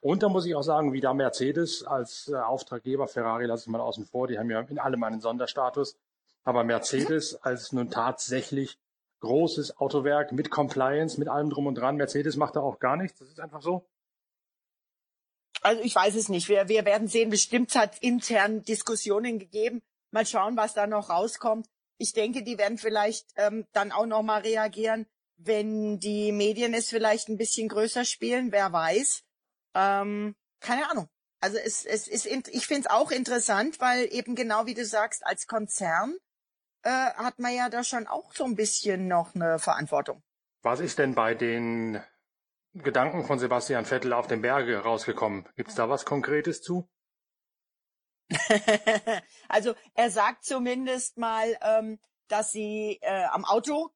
Und 0.01 0.21
da 0.21 0.27
muss 0.27 0.45
ich 0.45 0.53
auch 0.53 0.63
sagen, 0.63 0.91
wie 0.91 0.99
da 0.99 1.13
Mercedes 1.13 1.85
als 1.85 2.27
äh, 2.27 2.35
Auftraggeber, 2.35 3.07
Ferrari 3.07 3.45
lasse 3.45 3.63
ich 3.63 3.67
mal 3.69 3.79
außen 3.79 4.05
vor, 4.05 4.27
die 4.27 4.37
haben 4.37 4.49
ja 4.49 4.59
in 4.59 4.79
allem 4.79 5.01
einen 5.03 5.21
Sonderstatus, 5.21 5.97
aber 6.43 6.65
Mercedes 6.65 7.41
als 7.41 7.71
nun 7.71 7.89
tatsächlich 7.89 8.77
großes 9.21 9.77
Autowerk 9.77 10.33
mit 10.33 10.51
Compliance, 10.51 11.17
mit 11.17 11.29
allem 11.29 11.49
drum 11.49 11.67
und 11.67 11.75
dran, 11.75 11.95
Mercedes 11.95 12.35
macht 12.35 12.57
da 12.57 12.59
auch 12.59 12.79
gar 12.79 12.97
nichts, 12.97 13.19
das 13.19 13.29
ist 13.29 13.39
einfach 13.39 13.61
so. 13.61 13.87
Also 15.61 15.81
ich 15.81 15.95
weiß 15.95 16.15
es 16.15 16.27
nicht. 16.27 16.49
Wir, 16.49 16.67
wir 16.67 16.83
werden 16.83 17.07
sehen, 17.07 17.29
bestimmt 17.29 17.75
hat 17.75 17.97
intern 17.99 18.61
Diskussionen 18.63 19.39
gegeben. 19.39 19.81
Mal 20.11 20.25
schauen, 20.25 20.57
was 20.57 20.73
da 20.73 20.85
noch 20.85 21.09
rauskommt 21.09 21.65
ich 21.97 22.13
denke, 22.13 22.43
die 22.43 22.57
werden 22.57 22.77
vielleicht 22.77 23.27
ähm, 23.35 23.65
dann 23.71 23.91
auch 23.91 24.05
noch 24.05 24.23
mal 24.23 24.41
reagieren, 24.41 25.05
wenn 25.37 25.99
die 25.99 26.31
Medien 26.31 26.73
es 26.73 26.89
vielleicht 26.89 27.29
ein 27.29 27.37
bisschen 27.37 27.67
größer 27.67 28.05
spielen. 28.05 28.51
Wer 28.51 28.71
weiß? 28.71 29.23
Ähm, 29.75 30.35
keine 30.59 30.89
Ahnung. 30.89 31.09
Also 31.41 31.57
es, 31.57 31.85
es 31.85 32.07
ist, 32.07 32.25
ich 32.25 32.67
finde 32.67 32.87
es 32.87 32.87
auch 32.87 33.11
interessant, 33.11 33.79
weil 33.79 34.11
eben 34.11 34.35
genau 34.35 34.65
wie 34.65 34.73
du 34.73 34.85
sagst, 34.85 35.25
als 35.25 35.47
Konzern 35.47 36.17
äh, 36.83 36.89
hat 36.89 37.39
man 37.39 37.53
ja 37.53 37.69
da 37.69 37.83
schon 37.83 38.07
auch 38.07 38.33
so 38.33 38.45
ein 38.45 38.55
bisschen 38.55 39.07
noch 39.07 39.35
eine 39.35 39.59
Verantwortung. 39.59 40.23
Was 40.63 40.79
ist 40.79 40.97
denn 40.97 41.13
bei 41.13 41.35
den 41.35 42.01
Gedanken 42.73 43.25
von 43.25 43.37
Sebastian 43.37 43.85
Vettel 43.85 44.13
auf 44.13 44.27
dem 44.27 44.41
Berge 44.41 44.77
rausgekommen? 44.77 45.47
Gibt 45.55 45.69
es 45.69 45.75
da 45.75 45.89
was 45.89 46.05
Konkretes 46.05 46.61
zu? 46.61 46.89
also 49.49 49.75
er 49.93 50.09
sagt 50.09 50.45
zumindest 50.45 51.17
mal, 51.17 51.57
ähm, 51.61 51.99
dass 52.27 52.51
sie 52.51 52.99
äh, 53.01 53.25
am 53.25 53.45
Auto 53.45 53.91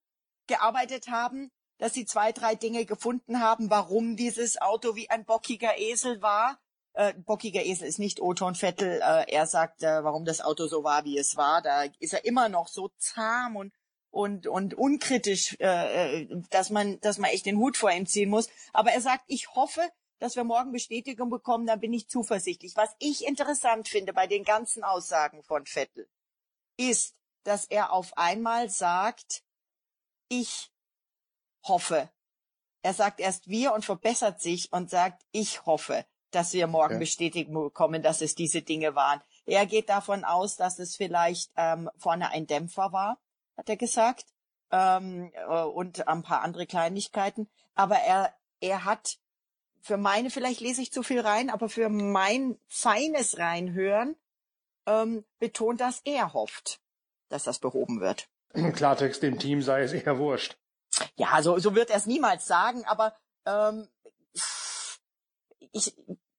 gearbeitet 0.47 1.07
haben, 1.09 1.51
dass 1.77 1.93
sie 1.93 2.05
zwei, 2.05 2.31
drei 2.31 2.55
Dinge 2.55 2.85
gefunden 2.85 3.39
haben, 3.39 3.69
warum 3.69 4.15
dieses 4.15 4.61
Auto 4.61 4.95
wie 4.95 5.09
ein 5.09 5.25
bockiger 5.25 5.77
Esel 5.77 6.21
war. 6.21 6.59
Äh, 6.93 7.13
bockiger 7.13 7.63
Esel 7.63 7.87
ist 7.87 7.99
nicht 7.99 8.19
Oton 8.19 8.55
Vettel. 8.55 9.01
Äh, 9.01 9.31
er 9.31 9.47
sagt, 9.47 9.83
äh, 9.83 10.03
warum 10.03 10.25
das 10.25 10.41
Auto 10.41 10.67
so 10.67 10.83
war, 10.83 11.05
wie 11.05 11.17
es 11.17 11.37
war. 11.37 11.61
Da 11.61 11.83
ist 11.99 12.13
er 12.13 12.25
immer 12.25 12.49
noch 12.49 12.67
so 12.67 12.89
zahm 12.97 13.55
und 13.55 13.73
und 14.11 14.47
und 14.47 14.73
unkritisch, 14.73 15.55
äh, 15.59 16.23
äh 16.23 16.41
dass 16.49 16.71
man 16.71 16.99
dass 16.99 17.19
man 17.19 17.29
echt 17.29 17.45
den 17.45 17.57
Hut 17.57 17.77
vor 17.77 17.91
ihm 17.91 18.07
ziehen 18.07 18.29
muss. 18.29 18.49
Aber 18.73 18.91
er 18.91 19.01
sagt, 19.01 19.23
ich 19.27 19.53
hoffe, 19.55 19.81
dass 20.19 20.35
wir 20.35 20.43
morgen 20.43 20.71
Bestätigung 20.71 21.29
bekommen, 21.29 21.65
dann 21.65 21.79
bin 21.79 21.93
ich 21.93 22.09
zuversichtlich. 22.09 22.75
Was 22.75 22.95
ich 22.99 23.25
interessant 23.25 23.87
finde 23.87 24.13
bei 24.13 24.27
den 24.27 24.43
ganzen 24.43 24.83
Aussagen 24.83 25.43
von 25.43 25.65
Vettel, 25.65 26.07
ist, 26.77 27.15
dass 27.43 27.65
er 27.65 27.91
auf 27.91 28.17
einmal 28.17 28.69
sagt, 28.69 29.43
ich 30.27 30.71
hoffe. 31.63 32.09
Er 32.81 32.93
sagt 32.93 33.19
erst 33.19 33.47
wir 33.47 33.73
und 33.73 33.83
verbessert 33.83 34.41
sich 34.41 34.71
und 34.71 34.89
sagt, 34.89 35.25
ich 35.31 35.65
hoffe, 35.65 36.05
dass 36.31 36.53
wir 36.53 36.67
morgen 36.67 36.95
okay. 36.95 37.03
Bestätigung 37.03 37.63
bekommen, 37.63 38.01
dass 38.01 38.21
es 38.21 38.35
diese 38.35 38.61
Dinge 38.61 38.95
waren. 38.95 39.21
Er 39.45 39.65
geht 39.65 39.89
davon 39.89 40.23
aus, 40.23 40.55
dass 40.55 40.79
es 40.79 40.95
vielleicht 40.95 41.51
ähm, 41.55 41.89
vorne 41.97 42.29
ein 42.29 42.45
Dämpfer 42.45 42.91
war, 42.91 43.19
hat 43.57 43.67
er 43.67 43.77
gesagt, 43.77 44.27
ähm, 44.71 45.31
äh, 45.33 45.63
und 45.63 46.07
ein 46.07 46.23
paar 46.23 46.41
andere 46.41 46.67
Kleinigkeiten. 46.67 47.49
Aber 47.73 47.97
er, 47.97 48.33
er 48.61 48.85
hat 48.85 49.17
für 49.81 49.97
meine, 49.97 50.29
vielleicht 50.29 50.61
lese 50.61 50.81
ich 50.81 50.91
zu 50.91 51.03
viel 51.03 51.21
rein, 51.21 51.49
aber 51.49 51.69
für 51.69 51.89
mein 51.89 52.59
feines 52.67 53.37
Reinhören 53.37 54.15
ähm, 54.85 55.25
betont, 55.39 55.81
dass 55.81 56.01
er 56.05 56.33
hofft, 56.33 56.81
dass 57.29 57.43
das 57.43 57.59
behoben 57.59 58.01
wird. 58.01 58.29
Klartext 58.73 59.23
dem 59.23 59.39
Team 59.39 59.61
sei 59.61 59.83
es 59.83 59.93
eher 59.93 60.17
wurscht. 60.17 60.57
Ja, 61.15 61.41
so, 61.41 61.59
so 61.59 61.75
wird 61.75 61.89
er 61.89 61.97
es 61.97 62.05
niemals 62.05 62.45
sagen, 62.45 62.83
aber 62.85 63.15
ähm, 63.45 63.87
ich, 65.71 65.95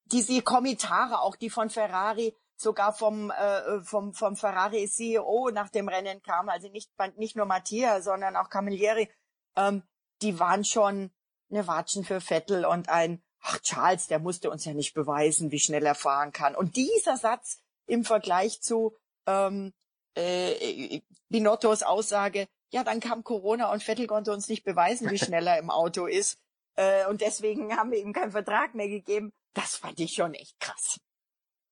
diese 0.07 0.43
Kommentare, 0.43 1.21
auch 1.21 1.37
die 1.37 1.51
von 1.51 1.71
Ferrari, 1.71 2.37
sogar 2.57 2.93
vom, 2.93 3.31
äh, 3.31 3.81
vom, 3.83 4.13
vom 4.13 4.37
Ferrari 4.37 4.87
CEO 4.89 5.51
nach 5.53 5.71
dem 5.71 5.89
Rennen 5.89 6.23
kam, 6.23 6.49
also 6.49 6.69
nicht, 6.69 6.91
nicht 7.17 7.37
nur 7.37 7.47
Mattia, 7.47 8.03
sondern 8.03 8.37
auch 8.37 8.51
Camilleri, 8.51 9.11
ähm, 9.57 9.83
die 10.21 10.39
waren 10.39 10.65
schon 10.65 11.11
eine 11.51 11.67
Watschen 11.67 12.05
für 12.05 12.21
Vettel 12.21 12.65
und 12.65 12.89
ein, 12.89 13.23
ach 13.43 13.59
Charles, 13.61 14.07
der 14.07 14.19
musste 14.19 14.51
uns 14.51 14.65
ja 14.65 14.75
nicht 14.75 14.95
beweisen, 14.95 15.51
wie 15.51 15.59
schnell 15.59 15.85
er 15.85 15.95
fahren 15.95 16.33
kann. 16.33 16.55
Und 16.55 16.77
dieser 16.77 17.17
Satz 17.17 17.59
im 17.87 18.05
Vergleich 18.05 18.61
zu 18.61 18.97
ähm, 19.27 19.73
äh, 20.15 21.01
Binottos 21.29 21.83
Aussage, 21.83 22.47
ja, 22.73 22.85
dann 22.85 23.01
kam 23.01 23.25
Corona 23.25 23.73
und 23.73 23.83
Vettel 23.83 24.07
konnte 24.07 24.33
uns 24.33 24.49
nicht 24.49 24.65
beweisen, 24.65 25.11
wie 25.11 25.19
schnell 25.19 25.47
er 25.47 25.59
im 25.59 25.71
Auto 25.71 26.07
ist. 26.07 26.39
Äh, 26.77 27.07
und 27.07 27.21
deswegen 27.21 27.77
haben 27.77 27.91
wir 27.91 27.99
ihm 27.99 28.13
keinen 28.13 28.31
Vertrag 28.31 28.75
mehr 28.75 28.89
gegeben. 28.89 29.33
Das 29.55 29.77
fand 29.77 29.99
ich 29.99 30.13
schon 30.13 30.35
echt 30.35 30.59
krass. 30.61 30.99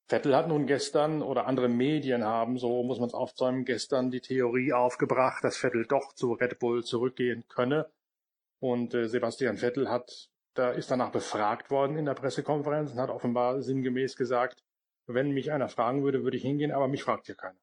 Vettel 0.09 0.35
hat 0.35 0.47
nun 0.47 0.65
gestern 0.65 1.21
oder 1.21 1.45
andere 1.45 1.69
Medien 1.69 2.23
haben, 2.23 2.57
so 2.57 2.83
muss 2.83 2.99
man 2.99 3.07
es 3.07 3.13
aufzäumen, 3.13 3.63
gestern 3.63 4.09
die 4.09 4.21
Theorie 4.21 4.73
aufgebracht, 4.73 5.43
dass 5.43 5.57
Vettel 5.57 5.85
doch 5.85 6.13
zu 6.13 6.33
Red 6.33 6.57
Bull 6.57 6.83
zurückgehen 6.83 7.45
könne. 7.47 7.89
Und 8.59 8.93
äh, 8.93 9.07
Sebastian 9.07 9.57
Vettel 9.57 9.89
hat, 9.89 10.29
da 10.59 10.71
ist 10.71 10.91
danach 10.91 11.11
befragt 11.11 11.71
worden 11.71 11.97
in 11.97 12.05
der 12.05 12.13
Pressekonferenz 12.13 12.91
und 12.91 12.99
hat 12.99 13.09
offenbar 13.09 13.61
sinngemäß 13.61 14.15
gesagt, 14.15 14.63
wenn 15.07 15.31
mich 15.31 15.51
einer 15.51 15.69
fragen 15.69 16.03
würde, 16.03 16.23
würde 16.23 16.37
ich 16.37 16.43
hingehen, 16.43 16.71
aber 16.71 16.87
mich 16.87 17.03
fragt 17.03 17.25
hier 17.25 17.35
keiner. 17.35 17.57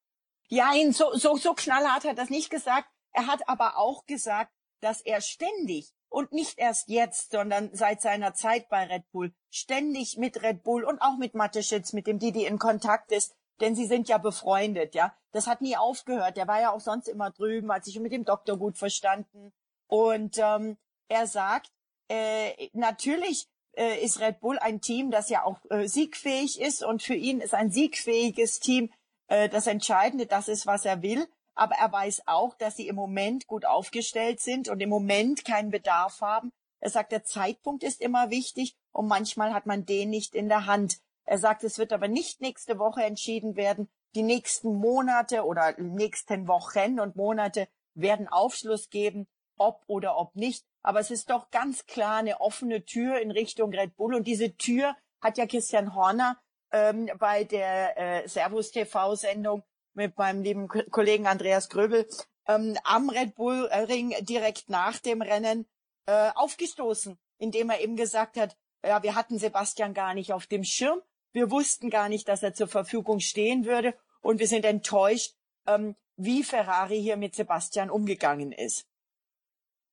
Ja, 0.49 0.73
so, 0.93 1.13
so, 1.13 1.37
so 1.37 1.55
knallhart 1.55 2.05
hat 2.05 2.05
er 2.05 2.15
das 2.15 2.31
nicht 2.31 2.51
gesagt. 2.51 2.89
Er 3.13 3.27
hat 3.27 3.49
aber 3.49 3.77
auch 3.77 4.07
gesagt, 4.07 4.53
dass 4.81 5.01
er 5.01 5.21
ständig 5.21 5.93
und 6.09 6.33
nicht 6.33 6.59
erst 6.59 6.89
jetzt, 6.89 7.33
sondern 7.33 7.71
seit 7.75 8.01
seiner 8.01 8.35
Zeit 8.35 8.69
bei 8.69 8.85
Red 8.85 9.11
Bull 9.11 9.35
ständig 9.51 10.17
mit 10.17 10.43
Red 10.43 10.63
Bull 10.63 10.85
und 10.85 11.01
auch 11.01 11.19
mit 11.19 11.35
Mateschitz, 11.35 11.93
mit 11.93 12.07
dem 12.07 12.19
Didi 12.19 12.47
in 12.47 12.59
Kontakt 12.59 13.13
ist, 13.13 13.35
denn 13.61 13.75
sie 13.75 13.87
sind 13.87 14.09
ja 14.09 14.19
befreundet, 14.19 14.95
ja. 14.95 15.15
Das 15.33 15.47
hat 15.47 15.61
nie 15.61 15.77
aufgehört. 15.77 16.37
Der 16.37 16.49
war 16.49 16.61
ja 16.61 16.73
auch 16.73 16.81
sonst 16.81 17.09
immer 17.09 17.31
drüben, 17.31 17.73
hat 17.73 17.85
sich 17.85 17.99
mit 18.01 18.13
dem 18.13 18.25
Doktor 18.25 18.59
gut 18.59 18.79
verstanden. 18.79 19.53
Und 19.87 20.39
ähm, 20.39 20.79
er 21.09 21.27
sagt, 21.27 21.71
äh, 22.09 22.69
natürlich 22.73 23.47
äh, 23.77 24.03
ist 24.03 24.21
Red 24.21 24.41
Bull 24.41 24.59
ein 24.59 24.81
Team, 24.81 25.11
das 25.11 25.29
ja 25.29 25.45
auch 25.45 25.59
äh, 25.71 25.87
siegfähig 25.87 26.61
ist 26.61 26.83
und 26.83 27.03
für 27.03 27.15
ihn 27.15 27.41
ist 27.41 27.55
ein 27.55 27.71
siegfähiges 27.71 28.61
Team 28.61 28.91
äh, 29.29 29.49
das 29.49 29.67
Entscheidende, 29.67 30.27
das 30.27 30.49
ist, 30.49 30.67
was 30.67 30.85
er 30.85 31.03
will. 31.03 31.27
Aber 31.55 31.77
er 31.77 31.91
weiß 31.91 32.23
auch, 32.27 32.55
dass 32.55 32.77
sie 32.77 32.87
im 32.87 32.97
Moment 32.97 33.47
gut 33.47 33.65
aufgestellt 33.65 34.41
sind 34.41 34.69
und 34.69 34.81
im 34.81 34.91
Moment 34.91 35.45
keinen 35.45 35.71
Bedarf 35.71 36.21
haben. 36.21 36.53
Er 36.81 36.91
sagt, 36.91 37.13
der 37.13 37.25
Zeitpunkt 37.25 37.83
ist 37.83 38.01
immer 38.01 38.31
wichtig 38.31 38.77
und 38.93 39.09
manchmal 39.09 39.55
hat 39.55 39.65
man 39.67 39.87
den 39.87 40.11
nicht 40.11 40.35
in 40.35 40.49
der 40.49 40.67
Hand. 40.67 40.99
Er 41.25 41.39
sagt, 41.39 41.65
es 41.65 41.79
wird 41.79 41.93
aber 41.93 42.09
nicht 42.09 42.41
nächste 42.41 42.79
Woche 42.79 43.03
entschieden 43.03 43.57
werden. 43.57 43.89
Die 44.15 44.23
nächsten 44.23 44.75
Monate 44.77 45.45
oder 45.45 45.75
nächsten 45.81 46.47
Wochen 46.47 47.01
und 47.01 47.17
Monate 47.17 47.69
werden 47.95 48.29
Aufschluss 48.29 48.91
geben, 48.91 49.27
ob 49.57 49.83
oder 49.87 50.19
ob 50.19 50.37
nicht. 50.37 50.65
Aber 50.87 51.01
es 51.01 51.11
ist 51.11 51.31
doch 51.31 51.51
ganz 51.51 51.87
klar 51.87 52.19
eine 52.19 52.41
offene 52.41 52.85
Tür 52.85 53.19
in 53.19 53.33
Richtung 53.33 53.75
Red 53.75 53.97
Bull. 53.97 54.15
Und 54.15 54.29
diese 54.29 54.57
Tür 54.57 54.95
hat 55.21 55.37
ja 55.37 55.45
Christian 55.45 55.97
Horner 55.97 56.41
ähm, 56.71 57.11
bei 57.19 57.43
der 57.43 57.99
äh, 57.99 58.29
Servus 58.29 58.71
TV-Sendung 58.71 59.65
mit 59.95 60.17
meinem 60.17 60.45
lieben 60.45 60.69
Kollegen 60.69 61.27
Andreas 61.27 61.71
Gröbel 61.71 62.07
ähm, 62.47 62.79
am 62.85 63.11
Red 63.11 63.35
Bull 63.35 63.65
Ring 63.65 64.15
direkt 64.21 64.71
nach 64.71 65.01
dem 65.01 65.23
Rennen 65.23 65.67
äh, 66.07 66.31
aufgestoßen, 66.37 67.19
indem 67.39 67.71
er 67.71 67.81
eben 67.81 67.97
gesagt 67.97 68.37
hat, 68.37 68.57
ja, 68.85 69.03
wir 69.03 69.17
hatten 69.17 69.41
Sebastian 69.41 69.93
gar 69.93 70.15
nicht 70.15 70.33
auf 70.33 70.47
dem 70.47 70.63
Schirm, 70.63 71.01
wir 71.33 71.51
wussten 71.51 71.91
gar 71.91 72.09
nicht, 72.09 72.29
dass 72.29 72.45
er 72.45 72.55
zur 72.55 72.69
Verfügung 72.69 73.19
stehen 73.19 73.65
würde 73.65 73.93
und 74.21 74.39
wir 74.39 74.47
sind 74.47 74.65
enttäuscht, 74.65 75.35
ähm, 75.67 75.97
wie 76.15 76.45
Ferrari 76.45 77.03
hier 77.03 77.17
mit 77.17 77.35
Sebastian 77.35 77.91
umgegangen 77.91 78.53
ist. 78.53 78.87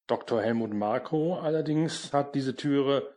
Dr. 0.07 0.41
Helmut 0.41 0.73
Marko 0.73 1.35
allerdings 1.35 2.11
hat 2.13 2.35
diese 2.35 2.55
Türe 2.55 3.15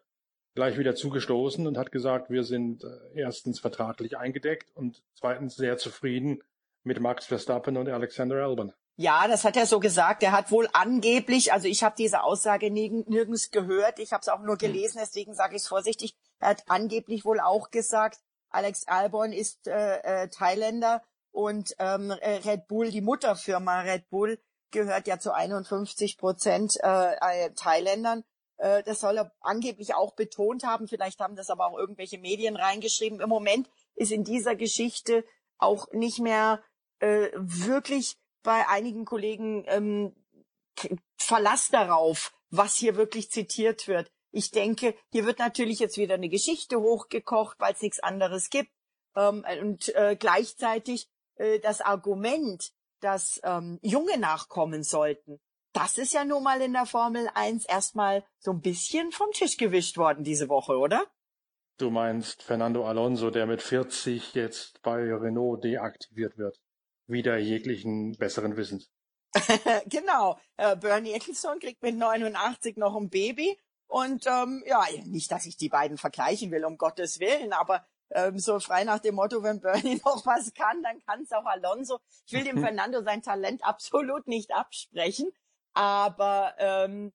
gleich 0.54 0.78
wieder 0.78 0.94
zugestoßen 0.94 1.66
und 1.66 1.76
hat 1.76 1.92
gesagt, 1.92 2.30
wir 2.30 2.42
sind 2.42 2.82
äh, 2.82 3.20
erstens 3.20 3.60
vertraglich 3.60 4.16
eingedeckt 4.16 4.74
und 4.74 5.02
zweitens 5.14 5.54
sehr 5.56 5.76
zufrieden 5.76 6.42
mit 6.82 7.00
Max 7.00 7.26
Verstappen 7.26 7.76
und 7.76 7.88
Alexander 7.88 8.44
Albon. 8.44 8.72
Ja, 8.98 9.28
das 9.28 9.44
hat 9.44 9.56
er 9.56 9.66
so 9.66 9.78
gesagt. 9.78 10.22
Er 10.22 10.32
hat 10.32 10.50
wohl 10.50 10.68
angeblich, 10.72 11.52
also 11.52 11.68
ich 11.68 11.84
habe 11.84 11.94
diese 11.98 12.22
Aussage 12.22 12.70
nirgends 12.70 13.50
gehört, 13.50 13.98
ich 13.98 14.12
habe 14.12 14.22
es 14.22 14.28
auch 14.28 14.40
nur 14.40 14.56
gelesen, 14.56 14.98
deswegen 15.00 15.34
sage 15.34 15.56
ich 15.56 15.62
es 15.62 15.68
vorsichtig. 15.68 16.16
Er 16.38 16.50
hat 16.50 16.62
angeblich 16.66 17.26
wohl 17.26 17.38
auch 17.38 17.70
gesagt, 17.70 18.20
Alex 18.48 18.88
Albon 18.88 19.32
ist 19.32 19.68
äh, 19.68 19.98
äh, 19.98 20.28
Thailänder 20.28 21.02
und 21.30 21.74
ähm, 21.78 22.10
äh, 22.10 22.36
Red 22.48 22.68
Bull, 22.68 22.90
die 22.90 23.02
Mutterfirma 23.02 23.82
Red 23.82 24.08
Bull, 24.08 24.38
gehört 24.70 25.06
ja 25.06 25.18
zu 25.18 25.32
51 25.32 26.18
Prozent 26.18 26.76
äh, 26.82 27.50
Thailändern 27.54 28.24
äh, 28.58 28.82
das 28.82 29.00
soll 29.00 29.18
er 29.18 29.32
angeblich 29.40 29.94
auch 29.94 30.14
betont 30.14 30.64
haben. 30.64 30.88
Vielleicht 30.88 31.20
haben 31.20 31.36
das 31.36 31.50
aber 31.50 31.66
auch 31.66 31.78
irgendwelche 31.78 32.18
Medien 32.18 32.56
reingeschrieben. 32.56 33.20
Im 33.20 33.28
Moment 33.28 33.68
ist 33.94 34.12
in 34.12 34.24
dieser 34.24 34.56
Geschichte 34.56 35.24
auch 35.58 35.90
nicht 35.92 36.18
mehr 36.18 36.62
äh, 37.00 37.28
wirklich 37.34 38.16
bei 38.42 38.68
einigen 38.68 39.04
Kollegen 39.04 39.64
ähm, 39.66 40.14
Verlass 41.16 41.68
darauf, 41.70 42.32
was 42.50 42.76
hier 42.76 42.96
wirklich 42.96 43.30
zitiert 43.30 43.88
wird. 43.88 44.10
Ich 44.30 44.50
denke, 44.50 44.94
hier 45.10 45.24
wird 45.24 45.38
natürlich 45.38 45.78
jetzt 45.78 45.96
wieder 45.96 46.14
eine 46.14 46.28
Geschichte 46.28 46.80
hochgekocht, 46.80 47.58
weil 47.58 47.72
es 47.72 47.80
nichts 47.80 48.00
anderes 48.00 48.50
gibt. 48.50 48.70
Ähm, 49.16 49.44
und 49.62 49.94
äh, 49.94 50.16
gleichzeitig 50.16 51.08
äh, 51.36 51.58
das 51.60 51.80
Argument, 51.80 52.72
dass 53.00 53.40
ähm, 53.44 53.78
Junge 53.82 54.18
nachkommen 54.18 54.82
sollten, 54.82 55.40
das 55.72 55.98
ist 55.98 56.14
ja 56.14 56.24
nun 56.24 56.42
mal 56.42 56.62
in 56.62 56.72
der 56.72 56.86
Formel 56.86 57.28
1 57.34 57.66
erstmal 57.66 58.24
so 58.38 58.50
ein 58.50 58.62
bisschen 58.62 59.12
vom 59.12 59.30
Tisch 59.32 59.58
gewischt 59.58 59.98
worden 59.98 60.24
diese 60.24 60.48
Woche, 60.48 60.78
oder? 60.78 61.04
Du 61.78 61.90
meinst 61.90 62.42
Fernando 62.42 62.86
Alonso, 62.86 63.30
der 63.30 63.46
mit 63.46 63.60
40 63.60 64.34
jetzt 64.34 64.80
bei 64.80 65.12
Renault 65.12 65.62
deaktiviert 65.62 66.38
wird. 66.38 66.58
Wieder 67.06 67.36
jeglichen 67.36 68.16
besseren 68.16 68.56
Wissens. 68.56 68.90
genau. 69.86 70.38
Äh, 70.56 70.76
Bernie 70.76 71.12
Ecclestone 71.12 71.58
kriegt 71.58 71.82
mit 71.82 71.94
89 71.94 72.78
noch 72.78 72.96
ein 72.96 73.10
Baby. 73.10 73.58
Und 73.86 74.26
ähm, 74.26 74.64
ja, 74.66 74.84
nicht, 75.04 75.30
dass 75.30 75.44
ich 75.44 75.58
die 75.58 75.68
beiden 75.68 75.98
vergleichen 75.98 76.50
will, 76.50 76.64
um 76.64 76.78
Gottes 76.78 77.20
Willen, 77.20 77.52
aber 77.52 77.86
ähm, 78.10 78.38
so 78.38 78.60
frei 78.60 78.84
nach 78.84 79.00
dem 79.00 79.16
Motto, 79.16 79.42
wenn 79.42 79.60
Bernie 79.60 80.00
noch 80.04 80.24
was 80.26 80.52
kann, 80.54 80.82
dann 80.82 81.00
kann 81.04 81.22
es 81.22 81.32
auch 81.32 81.44
Alonso. 81.44 82.00
Ich 82.26 82.32
will 82.32 82.44
dem 82.44 82.58
Fernando 82.62 83.02
sein 83.02 83.22
Talent 83.22 83.64
absolut 83.64 84.26
nicht 84.26 84.52
absprechen. 84.52 85.30
Aber 85.74 86.54
ähm, 86.58 87.12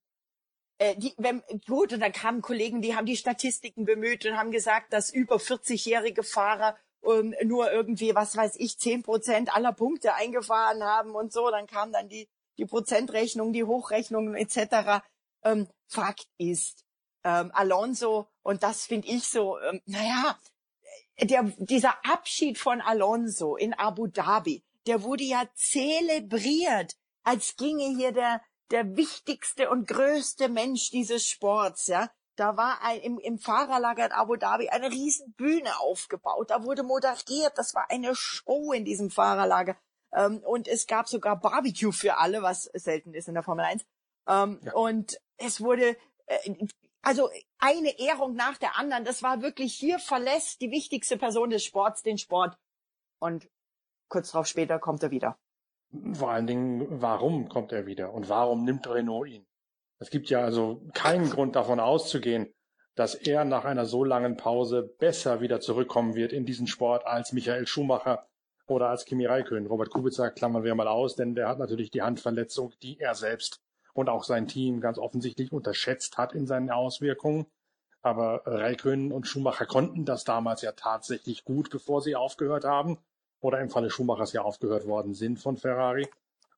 äh, 0.78 0.96
die, 0.96 1.14
wenn, 1.18 1.42
gut, 1.68 1.94
und 1.94 2.00
dann 2.00 2.12
kamen 2.12 2.42
Kollegen, 2.42 2.82
die 2.82 2.96
haben 2.96 3.06
die 3.06 3.18
Statistiken 3.18 3.86
bemüht 3.86 4.26
und 4.26 4.38
haben 4.38 4.52
gesagt, 4.52 4.94
dass 4.94 5.12
über 5.12 5.38
40-jährige 5.38 6.24
Fahrer 6.24 6.78
ähm, 7.04 7.36
nur 7.44 7.72
irgendwie, 7.72 8.14
was 8.14 8.36
weiß 8.36 8.56
ich, 8.58 8.78
10 8.78 9.04
Prozent 9.04 9.56
aller 9.56 9.74
Punkte 9.74 10.14
eingefahren 10.14 10.84
haben 10.84 11.16
und 11.16 11.34
so. 11.34 11.50
Dann 11.50 11.68
kam 11.68 11.92
dann 11.92 12.10
die, 12.10 12.30
die 12.58 12.66
Prozentrechnung, 12.66 13.54
die 13.54 13.64
Hochrechnungen 13.64 14.36
etc. 14.36 15.04
Ähm, 15.44 15.68
Fakt 15.88 16.28
ist, 16.38 16.86
ähm, 17.24 17.52
Alonso, 17.54 18.28
und 18.44 18.64
das 18.64 18.86
finde 18.86 19.08
ich 19.08 19.28
so, 19.28 19.60
ähm, 19.60 19.82
naja, 19.86 20.38
der, 21.22 21.44
dieser 21.58 21.94
Abschied 22.06 22.58
von 22.58 22.82
Alonso 22.82 23.56
in 23.56 23.74
Abu 23.74 24.08
Dhabi, 24.08 24.64
der 24.88 25.04
wurde 25.04 25.24
ja 25.24 25.44
zelebriert, 25.54 26.96
als 27.24 27.56
ginge 27.56 27.96
hier 27.96 28.12
der, 28.12 28.42
der 28.72 28.96
wichtigste 28.96 29.70
und 29.70 29.88
größte 29.88 30.50
Mensch 30.50 30.90
dieses 30.90 31.28
Sports, 31.28 31.88
ja. 31.88 32.10
Da 32.38 32.58
war 32.58 32.82
ein, 32.82 33.00
im, 33.02 33.20
im 33.20 33.38
Fahrerlager 33.38 34.06
in 34.06 34.12
Abu 34.14 34.36
Dhabi 34.36 34.70
eine 34.70 34.90
riesen 34.90 35.34
Bühne 35.34 35.80
aufgebaut. 35.80 36.50
Da 36.50 36.64
wurde 36.64 36.82
moderiert. 36.82 37.58
Das 37.58 37.76
war 37.76 37.86
eine 37.90 38.16
Show 38.16 38.72
in 38.72 38.86
diesem 38.86 39.12
Fahrerlager. 39.12 39.76
Ähm, 40.14 40.40
und 40.40 40.68
es 40.68 40.88
gab 40.88 41.08
sogar 41.08 41.40
Barbecue 41.40 41.92
für 41.92 42.18
alle, 42.18 42.42
was 42.42 42.64
selten 42.74 43.14
ist 43.14 43.28
in 43.28 43.34
der 43.34 43.44
Formel 43.44 43.66
1. 43.66 43.86
Ähm, 44.28 44.60
ja. 44.64 44.74
Und 44.74 45.20
es 45.38 45.62
wurde, 45.62 45.98
äh, 46.26 46.54
also 47.02 47.30
eine 47.58 48.00
Ehrung 48.00 48.36
nach 48.36 48.58
der 48.58 48.78
anderen. 48.78 49.06
Das 49.06 49.24
war 49.24 49.42
wirklich, 49.42 49.74
hier 49.74 50.00
verlässt 50.00 50.62
die 50.62 50.72
wichtigste 50.72 51.18
Person 51.18 51.50
des 51.50 51.64
Sports 51.64 52.04
den 52.04 52.18
Sport. 52.18 52.58
Und 53.20 53.50
kurz 54.08 54.32
darauf 54.32 54.48
später 54.48 54.80
kommt 54.80 55.04
er 55.04 55.12
wieder. 55.12 55.38
Vor 56.14 56.32
allen 56.32 56.48
Dingen, 56.48 57.02
warum 57.02 57.50
kommt 57.50 57.72
er 57.72 57.86
wieder 57.86 58.14
und 58.14 58.30
warum 58.30 58.64
nimmt 58.64 58.88
Renault 58.88 59.30
ihn? 59.30 59.46
Es 60.00 60.10
gibt 60.10 60.30
ja 60.30 60.42
also 60.42 60.82
keinen 60.94 61.30
Grund 61.30 61.56
davon 61.56 61.80
auszugehen, 61.80 62.52
dass 62.96 63.14
er 63.16 63.46
nach 63.46 63.66
einer 63.66 63.86
so 63.86 64.04
langen 64.04 64.38
Pause 64.38 64.84
besser 65.00 65.42
wieder 65.42 65.60
zurückkommen 65.60 66.16
wird 66.16 66.34
in 66.34 66.46
diesen 66.46 66.68
Sport 66.68 67.06
als 67.06 67.34
Michael 67.34 67.68
Schumacher 67.68 68.28
oder 68.68 68.90
als 68.90 69.06
Kimi 69.06 69.26
Räikkönen. 69.26 69.68
Robert 69.68 69.90
Kubica 69.90 70.30
klammern 70.30 70.64
wir 70.64 70.76
mal 70.76 70.88
aus, 70.88 71.16
denn 71.16 71.36
der 71.36 71.48
hat 71.48 71.60
natürlich 71.60 71.92
die 71.92 72.02
Handverletzung, 72.02 72.74
die 72.82 73.00
er 73.00 73.16
selbst 73.16 73.62
und 73.94 74.10
auch 74.10 74.24
sein 74.24 74.48
Team 74.48 74.82
ganz 74.82 74.98
offensichtlich 74.98 75.52
unterschätzt 75.52 76.18
hat 76.18 76.34
in 76.34 76.48
seinen 76.48 76.72
Auswirkungen. 76.72 77.46
Aber 78.02 78.42
Räikkönen 78.46 79.12
und 79.12 79.28
Schumacher 79.28 79.66
konnten 79.66 80.06
das 80.06 80.24
damals 80.24 80.62
ja 80.62 80.72
tatsächlich 80.72 81.46
gut, 81.46 81.70
bevor 81.70 82.02
sie 82.02 82.16
aufgehört 82.16 82.66
haben. 82.66 82.98
Oder 83.40 83.60
im 83.60 83.70
Falle 83.70 83.90
Schumachers 83.90 84.34
ja 84.34 84.42
aufgehört 84.42 84.86
worden 84.86 85.14
sind 85.14 85.40
von 85.40 85.58
Ferrari 85.58 86.08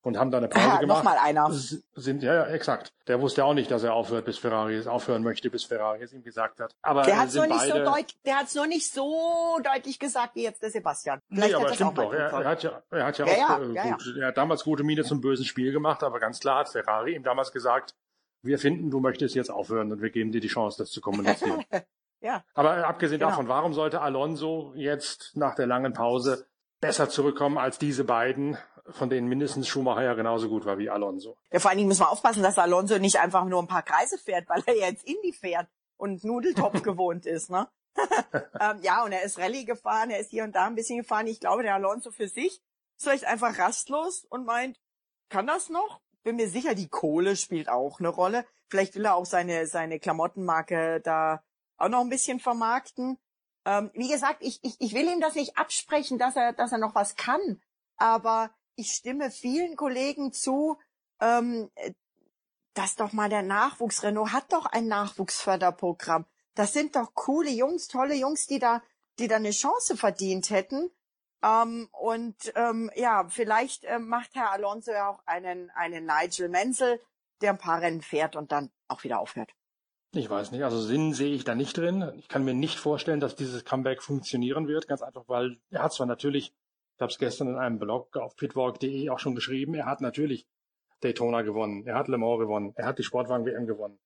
und 0.03 0.17
haben 0.19 0.31
da 0.31 0.37
eine 0.37 0.47
Pause 0.49 0.79
gemacht. 0.79 1.03
Nochmal 1.03 1.17
einer. 1.17 1.49
Sind, 1.51 2.21
ja, 2.23 2.33
ja, 2.33 2.45
exakt. 2.47 2.93
Der 3.07 3.19
wusste 3.21 3.43
auch 3.45 3.53
nicht, 3.53 3.71
dass 3.71 3.83
er 3.83 3.93
aufhört, 3.93 4.25
bis 4.25 4.37
Ferrari 4.37 4.75
es 4.75 4.85
aufhören 4.85 5.23
möchte, 5.23 5.49
bis 5.49 5.63
Ferrari 5.63 6.03
es 6.03 6.13
ihm 6.13 6.23
gesagt 6.23 6.59
hat. 6.59 6.75
Aber 6.81 7.03
Der 7.03 7.17
hat 7.19 7.29
es 7.29 7.35
nur 7.35 7.47
nicht 7.47 7.61
so 7.61 7.71
beide, 7.73 7.83
deut 7.85 8.05
der 8.25 8.39
hat's 8.39 8.53
nur 8.53 8.67
nicht 8.67 8.91
so 8.91 9.59
deutlich 9.63 9.97
gesagt 9.99 10.35
wie 10.35 10.43
jetzt 10.43 10.61
der 10.61 10.69
Sebastian. 10.71 11.19
Nee, 11.29 11.41
Vielleicht 11.41 11.55
aber 11.55 11.67
hat 11.67 11.75
stimmt 11.75 11.97
doch. 11.97 12.13
Er, 12.13 12.29
er 12.31 12.45
hat 12.45 12.63
ja, 12.63 12.83
er 12.91 13.05
hat 13.05 13.17
ja, 13.17 13.25
Ja, 13.25 13.33
auch 13.33 13.37
ja, 13.49 13.57
äh, 13.59 13.73
ja, 13.73 13.85
ja. 13.87 13.91
gut, 13.95 14.17
er 14.19 14.27
hat 14.27 14.37
damals 14.37 14.63
gute 14.63 14.83
Miene 14.83 15.03
zum 15.03 15.21
bösen 15.21 15.45
Spiel 15.45 15.71
gemacht, 15.71 16.03
aber 16.03 16.19
ganz 16.19 16.39
klar 16.39 16.59
hat 16.59 16.69
Ferrari 16.69 17.15
ihm 17.15 17.23
damals 17.23 17.51
gesagt, 17.51 17.95
wir 18.41 18.59
finden, 18.59 18.91
du 18.91 18.99
möchtest 18.99 19.35
jetzt 19.35 19.49
aufhören 19.49 19.91
und 19.91 20.01
wir 20.01 20.09
geben 20.09 20.31
dir 20.33 20.41
die 20.41 20.47
Chance, 20.49 20.77
das 20.77 20.91
zu 20.91 21.01
kommunizieren. 21.01 21.63
Ja. 22.19 22.41
Aber 22.53 22.77
äh, 22.77 22.81
abgesehen 22.83 23.19
Genau. 23.19 23.31
davon, 23.31 23.49
warum 23.49 23.73
sollte 23.73 23.99
Alonso 23.99 24.71
jetzt 24.77 25.31
nach 25.35 25.55
der 25.55 25.67
langen 25.67 25.91
Pause 25.91 26.45
besser 26.79 27.09
zurückkommen 27.09 27.57
als 27.57 27.79
diese 27.79 28.05
beiden, 28.05 28.57
von 28.89 29.09
denen 29.09 29.27
mindestens 29.27 29.67
Schumacher 29.67 30.03
ja 30.03 30.13
genauso 30.13 30.49
gut 30.49 30.65
war 30.65 30.77
wie 30.77 30.89
Alonso? 30.89 31.37
Ja, 31.51 31.59
vor 31.59 31.69
allen 31.69 31.77
Dingen 31.77 31.87
müssen 31.87 32.01
wir 32.01 32.11
aufpassen, 32.11 32.43
dass 32.43 32.57
Alonso 32.57 32.97
nicht 32.97 33.19
einfach 33.19 33.45
nur 33.45 33.61
ein 33.61 33.67
paar 33.67 33.83
Kreise 33.83 34.17
fährt, 34.17 34.49
weil 34.49 34.63
er 34.65 34.75
jetzt 34.75 35.05
Indy 35.05 35.33
fährt 35.33 35.67
und 35.97 36.23
Nudeltopf 36.23 36.81
gewohnt 36.83 37.25
ist, 37.25 37.49
ne? 37.49 37.67
ähm, 38.59 38.79
ja, 38.81 39.03
und 39.03 39.11
er 39.11 39.21
ist 39.21 39.37
Rallye 39.37 39.65
gefahren, 39.65 40.09
er 40.09 40.19
ist 40.19 40.31
hier 40.31 40.43
und 40.43 40.55
da 40.55 40.65
ein 40.65 40.75
bisschen 40.75 40.97
gefahren. 40.97 41.27
Ich 41.27 41.39
glaube, 41.39 41.63
der 41.63 41.75
Alonso 41.75 42.11
für 42.11 42.27
sich 42.27 42.61
ist 42.97 43.03
vielleicht 43.03 43.25
einfach 43.25 43.57
rastlos 43.59 44.25
und 44.29 44.45
meint, 44.45 44.79
kann 45.29 45.47
das 45.47 45.69
noch? 45.69 46.01
Bin 46.23 46.37
mir 46.37 46.49
sicher, 46.49 46.73
die 46.73 46.87
Kohle 46.87 47.35
spielt 47.35 47.69
auch 47.69 47.99
eine 47.99 48.09
Rolle. 48.09 48.45
Vielleicht 48.69 48.95
will 48.95 49.05
er 49.05 49.15
auch 49.15 49.25
seine, 49.25 49.67
seine 49.67 49.99
Klamottenmarke 49.99 51.01
da 51.01 51.43
auch 51.77 51.89
noch 51.89 52.01
ein 52.01 52.09
bisschen 52.09 52.39
vermarkten. 52.39 53.17
Ähm, 53.65 53.91
wie 53.93 54.09
gesagt, 54.09 54.37
ich, 54.39 54.59
ich, 54.63 54.75
ich 54.79 54.93
will 54.93 55.07
ihm 55.07 55.21
das 55.21 55.35
nicht 55.35 55.57
absprechen, 55.57 56.17
dass 56.17 56.35
er, 56.35 56.53
dass 56.53 56.71
er 56.71 56.77
noch 56.77 56.95
was 56.95 57.15
kann. 57.15 57.61
Aber 57.97 58.51
ich 58.75 58.91
stimme 58.91 59.31
vielen 59.31 59.75
Kollegen 59.75 60.33
zu, 60.33 60.77
ähm, 61.19 61.69
äh, 61.75 61.93
dass 62.73 62.95
doch 62.95 63.13
mal 63.13 63.29
der 63.29 63.43
Nachwuchs, 63.43 64.03
Renault 64.03 64.31
hat 64.31 64.51
doch 64.51 64.65
ein 64.65 64.87
Nachwuchsförderprogramm. 64.87 66.25
Das 66.55 66.73
sind 66.73 66.95
doch 66.95 67.13
coole 67.13 67.49
Jungs, 67.49 67.87
tolle 67.87 68.15
Jungs, 68.15 68.47
die 68.47 68.59
da, 68.59 68.81
die 69.19 69.27
da 69.27 69.35
eine 69.35 69.51
Chance 69.51 69.95
verdient 69.95 70.49
hätten. 70.49 70.89
Ähm, 71.43 71.89
und 71.91 72.35
ähm, 72.55 72.89
ja, 72.95 73.27
vielleicht 73.27 73.83
ähm, 73.83 74.07
macht 74.07 74.33
Herr 74.33 74.51
Alonso 74.51 74.91
ja 74.91 75.09
auch 75.09 75.21
einen, 75.25 75.69
einen 75.71 76.05
Nigel 76.05 76.49
Menzel, 76.49 76.99
der 77.41 77.51
ein 77.51 77.57
paar 77.57 77.81
Rennen 77.81 78.01
fährt 78.01 78.35
und 78.35 78.51
dann 78.51 78.71
auch 78.87 79.03
wieder 79.03 79.19
aufhört. 79.19 79.51
Ich 80.15 80.29
weiß 80.29 80.51
nicht, 80.51 80.63
also 80.63 80.79
Sinn 80.79 81.13
sehe 81.13 81.33
ich 81.33 81.43
da 81.43 81.55
nicht 81.55 81.75
drin. 81.75 82.11
Ich 82.17 82.27
kann 82.27 82.45
mir 82.45 82.53
nicht 82.53 82.79
vorstellen, 82.79 83.19
dass 83.19 83.35
dieses 83.35 83.65
Comeback 83.65 84.03
funktionieren 84.03 84.67
wird, 84.67 84.87
ganz 84.87 85.01
einfach, 85.01 85.23
weil 85.27 85.59
er 85.71 85.81
hat 85.81 85.93
zwar 85.93 86.05
natürlich, 86.05 86.53
ich 86.95 87.01
habe 87.01 87.11
es 87.11 87.17
gestern 87.17 87.49
in 87.49 87.57
einem 87.57 87.79
Blog 87.79 88.15
auf 88.17 88.35
pitwalk.de 88.35 89.09
auch 89.09 89.19
schon 89.19 89.35
geschrieben, 89.35 89.73
er 89.73 89.85
hat 89.85 90.01
natürlich 90.01 90.47
Daytona 91.01 91.41
gewonnen, 91.41 91.85
er 91.85 91.95
hat 91.95 92.07
Le 92.07 92.17
Mans 92.17 92.39
gewonnen, 92.39 92.73
er 92.75 92.85
hat 92.85 92.99
die 92.99 93.03
Sportwagen-WM 93.03 93.67
gewonnen. 93.67 93.99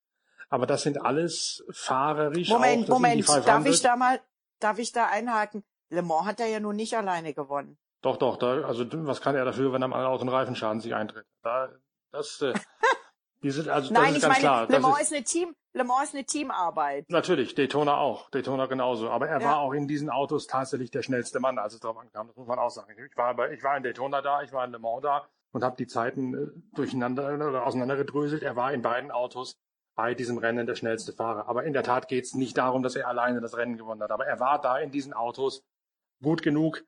Aber 0.50 0.66
das 0.66 0.84
sind 0.84 1.02
alles 1.02 1.64
fahrerisch 1.72 2.50
Moment, 2.50 2.86
auch, 2.86 2.96
Moment, 2.96 3.16
Indy 3.16 3.24
500. 3.24 3.48
darf 3.48 3.66
ich 3.66 3.82
da 3.82 3.96
mal, 3.96 4.22
darf 4.60 4.80
ich 4.80 4.92
da 4.92 5.08
einhaken? 5.08 5.64
Le 5.90 6.02
Mans 6.02 6.26
hat 6.26 6.40
er 6.40 6.48
ja 6.48 6.60
nun 6.60 6.76
nicht 6.76 6.96
alleine 6.96 7.34
gewonnen. 7.34 7.78
Doch, 8.02 8.18
doch, 8.18 8.38
da, 8.38 8.62
also 8.62 8.86
was 9.06 9.22
kann 9.22 9.36
er 9.36 9.46
dafür, 9.46 9.74
wenn 9.74 9.84
am 9.84 9.94
Auto 9.94 10.24
ein 10.24 10.30
Reifenschaden 10.30 10.80
sich 10.80 10.96
eintritt? 10.96 11.26
Da, 11.44 11.70
das, 12.12 12.42
äh, 12.42 12.54
die 13.48 13.52
sind, 13.52 13.70
also 13.70 13.90
das 13.94 13.98
Nein, 13.98 14.10
ist 14.12 14.18
ich 14.18 14.22
ganz 14.24 14.34
meine, 14.36 14.42
klar. 14.42 14.62
Le 14.68 14.68
das 14.74 14.82
Mans 14.82 14.96
ist, 15.00 15.04
ist 15.12 15.14
eine 15.16 15.24
Team, 15.24 15.56
Le 15.74 15.84
Mans 15.84 16.10
ist 16.10 16.16
eine 16.16 16.26
Teamarbeit. 16.26 17.06
Natürlich, 17.10 17.56
Daytona 17.56 17.98
auch, 17.98 18.30
Daytona 18.30 18.66
genauso. 18.66 19.10
Aber 19.10 19.28
er 19.30 19.40
Ja. 19.40 19.48
war 19.48 19.58
auch 19.60 19.72
in 19.74 19.88
diesen 19.88 20.10
Autos 20.10 20.48
tatsächlich 20.48 20.92
der 20.92 21.02
schnellste 21.02 21.40
Mann, 21.40 21.58
als 21.58 21.74
es 21.74 21.80
darauf 21.80 21.98
ankam. 21.98 22.28
Das 22.28 22.36
muss 22.36 22.48
man 22.48 22.60
auch 22.60 22.70
sagen. 22.70 22.94
Ich 23.10 23.16
war, 23.16 23.34
bei, 23.36 23.52
ich 23.54 23.64
war 23.64 23.78
in 23.78 23.84
Daytona 23.84 24.22
da, 24.22 24.42
ich 24.42 24.52
war 24.52 24.66
in 24.66 24.72
Le 24.72 24.80
Mans 24.80 25.02
da 25.02 25.28
und 25.54 25.64
habe 25.64 25.76
die 25.78 25.88
Zeiten 25.88 26.34
äh, 26.34 26.48
durcheinander 26.76 27.34
oder 27.36 27.66
auseinandergedröselt. 27.66 28.44
Er 28.44 28.56
war 28.56 28.74
in 28.74 28.82
beiden 28.82 29.12
Autos 29.12 29.58
bei 29.96 30.14
diesem 30.14 30.38
Rennen 30.38 30.68
der 30.68 30.76
schnellste 30.76 31.14
Fahrer. 31.14 31.48
Aber 31.48 31.64
in 31.64 31.74
der 31.74 31.84
Tat 31.84 32.08
geht 32.08 32.26
es 32.26 32.36
nicht 32.36 32.58
darum, 32.58 32.84
dass 32.84 32.96
er 32.96 33.08
alleine 33.08 33.40
das 33.42 33.56
Rennen 33.58 33.78
gewonnen 33.78 34.04
hat. 34.04 34.12
Aber 34.12 34.26
er 34.28 34.40
war 34.40 34.60
da 34.62 34.78
in 34.78 34.92
diesen 34.92 35.14
Autos 35.14 35.64
gut 36.22 36.42
genug, 36.44 36.84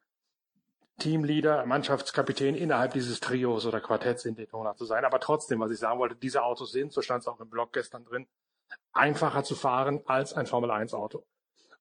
Teamleader, 0.99 1.65
Mannschaftskapitän 1.65 2.55
innerhalb 2.55 2.93
dieses 2.93 3.19
Trios 3.19 3.65
oder 3.65 3.81
Quartetts 3.81 4.25
in 4.25 4.35
Daytona 4.35 4.75
zu 4.75 4.85
sein. 4.85 5.05
Aber 5.05 5.19
trotzdem, 5.19 5.59
was 5.59 5.71
ich 5.71 5.79
sagen 5.79 5.99
wollte, 5.99 6.15
diese 6.15 6.43
Autos 6.43 6.71
sind, 6.71 6.93
so 6.93 7.01
stand 7.01 7.21
es 7.21 7.27
auch 7.27 7.39
im 7.39 7.49
Blog 7.49 7.73
gestern 7.73 8.05
drin, 8.05 8.27
einfacher 8.93 9.43
zu 9.43 9.55
fahren 9.55 10.01
als 10.05 10.33
ein 10.33 10.45
Formel-1-Auto. 10.45 11.25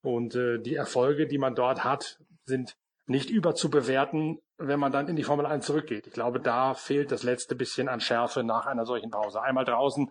Und 0.03 0.35
äh, 0.35 0.59
die 0.59 0.75
Erfolge, 0.75 1.27
die 1.27 1.39
man 1.39 1.55
dort 1.55 1.85
hat, 1.85 2.19
sind 2.45 2.77
nicht 3.07 3.31
überzubewerten, 3.31 4.41
wenn 4.59 4.81
man 4.81 4.93
dann 4.93 5.09
in 5.09 5.17
die 5.17 5.25
Formel 5.25 5.47
1 5.47 5.65
zurückgeht. 5.67 6.07
Ich 6.07 6.13
glaube, 6.13 6.41
da 6.41 6.75
fehlt 6.75 7.11
das 7.11 7.23
letzte 7.23 7.55
bisschen 7.55 7.89
an 7.89 8.01
Schärfe 8.01 8.45
nach 8.45 8.67
einer 8.67 8.87
solchen 8.87 9.11
Pause. 9.11 9.43
Einmal 9.43 9.65
draußen 9.65 10.11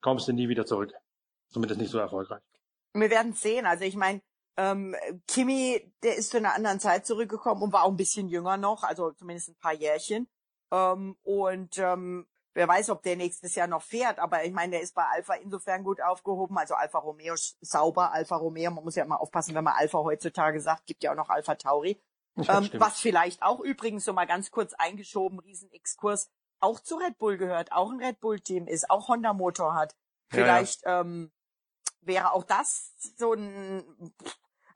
kommst 0.00 0.28
du 0.28 0.32
nie 0.32 0.48
wieder 0.48 0.64
zurück. 0.64 0.92
Zumindest 1.48 1.80
nicht 1.80 1.90
so 1.90 1.98
erfolgreich. 1.98 2.42
Wir 2.92 3.10
werden 3.10 3.32
sehen. 3.32 3.66
Also 3.66 3.84
ich 3.84 3.96
meine, 3.96 4.20
ähm, 4.56 4.96
Kimi, 5.26 5.92
der 6.02 6.16
ist 6.16 6.30
zu 6.30 6.38
einer 6.38 6.54
anderen 6.54 6.80
Zeit 6.80 7.06
zurückgekommen 7.06 7.62
und 7.62 7.72
war 7.72 7.84
auch 7.84 7.90
ein 7.90 7.96
bisschen 7.96 8.28
jünger 8.28 8.56
noch, 8.56 8.82
also 8.82 9.12
zumindest 9.12 9.50
ein 9.50 9.58
paar 9.58 9.74
Jährchen. 9.74 10.28
Ähm, 10.72 11.16
und 11.22 11.78
ähm, 11.78 12.26
wer 12.54 12.66
weiß, 12.66 12.90
ob 12.90 13.02
der 13.02 13.16
nächstes 13.16 13.54
Jahr 13.54 13.66
noch 13.66 13.82
fährt. 13.82 14.18
Aber 14.18 14.44
ich 14.44 14.52
meine, 14.52 14.72
der 14.72 14.80
ist 14.80 14.94
bei 14.94 15.04
Alpha 15.04 15.34
insofern 15.34 15.84
gut 15.84 16.00
aufgehoben. 16.00 16.56
Also 16.56 16.74
Alfa 16.74 16.98
Romeo 16.98 17.34
ist 17.34 17.58
sauber, 17.60 18.12
Alfa 18.12 18.36
Romeo. 18.36 18.70
Man 18.70 18.84
muss 18.84 18.96
ja 18.96 19.04
immer 19.04 19.20
aufpassen, 19.20 19.54
wenn 19.54 19.64
man 19.64 19.74
Alpha 19.74 19.98
heutzutage 19.98 20.60
sagt, 20.60 20.86
gibt 20.86 21.02
ja 21.02 21.12
auch 21.12 21.16
noch 21.16 21.28
Alpha 21.28 21.54
Tauri. 21.54 22.00
Ähm, 22.36 22.70
was 22.74 23.00
vielleicht 23.00 23.42
auch 23.42 23.60
übrigens 23.60 24.04
so 24.04 24.12
mal 24.12 24.26
ganz 24.26 24.50
kurz 24.50 24.74
eingeschoben, 24.74 25.38
Riesenexkurs, 25.38 26.30
auch 26.60 26.80
zu 26.80 26.96
Red 26.96 27.16
Bull 27.18 27.38
gehört, 27.38 27.72
auch 27.72 27.90
ein 27.90 28.02
Red 28.02 28.20
Bull 28.20 28.40
Team 28.40 28.66
ist, 28.66 28.90
auch 28.90 29.08
Honda 29.08 29.32
Motor 29.32 29.74
hat. 29.74 29.94
Ja, 30.32 30.38
ja. 30.38 30.44
Vielleicht 30.44 30.82
Ähm, 30.84 31.32
wäre 32.06 32.32
auch 32.32 32.44
das 32.44 32.92
so 33.16 33.32
ein, 33.32 34.14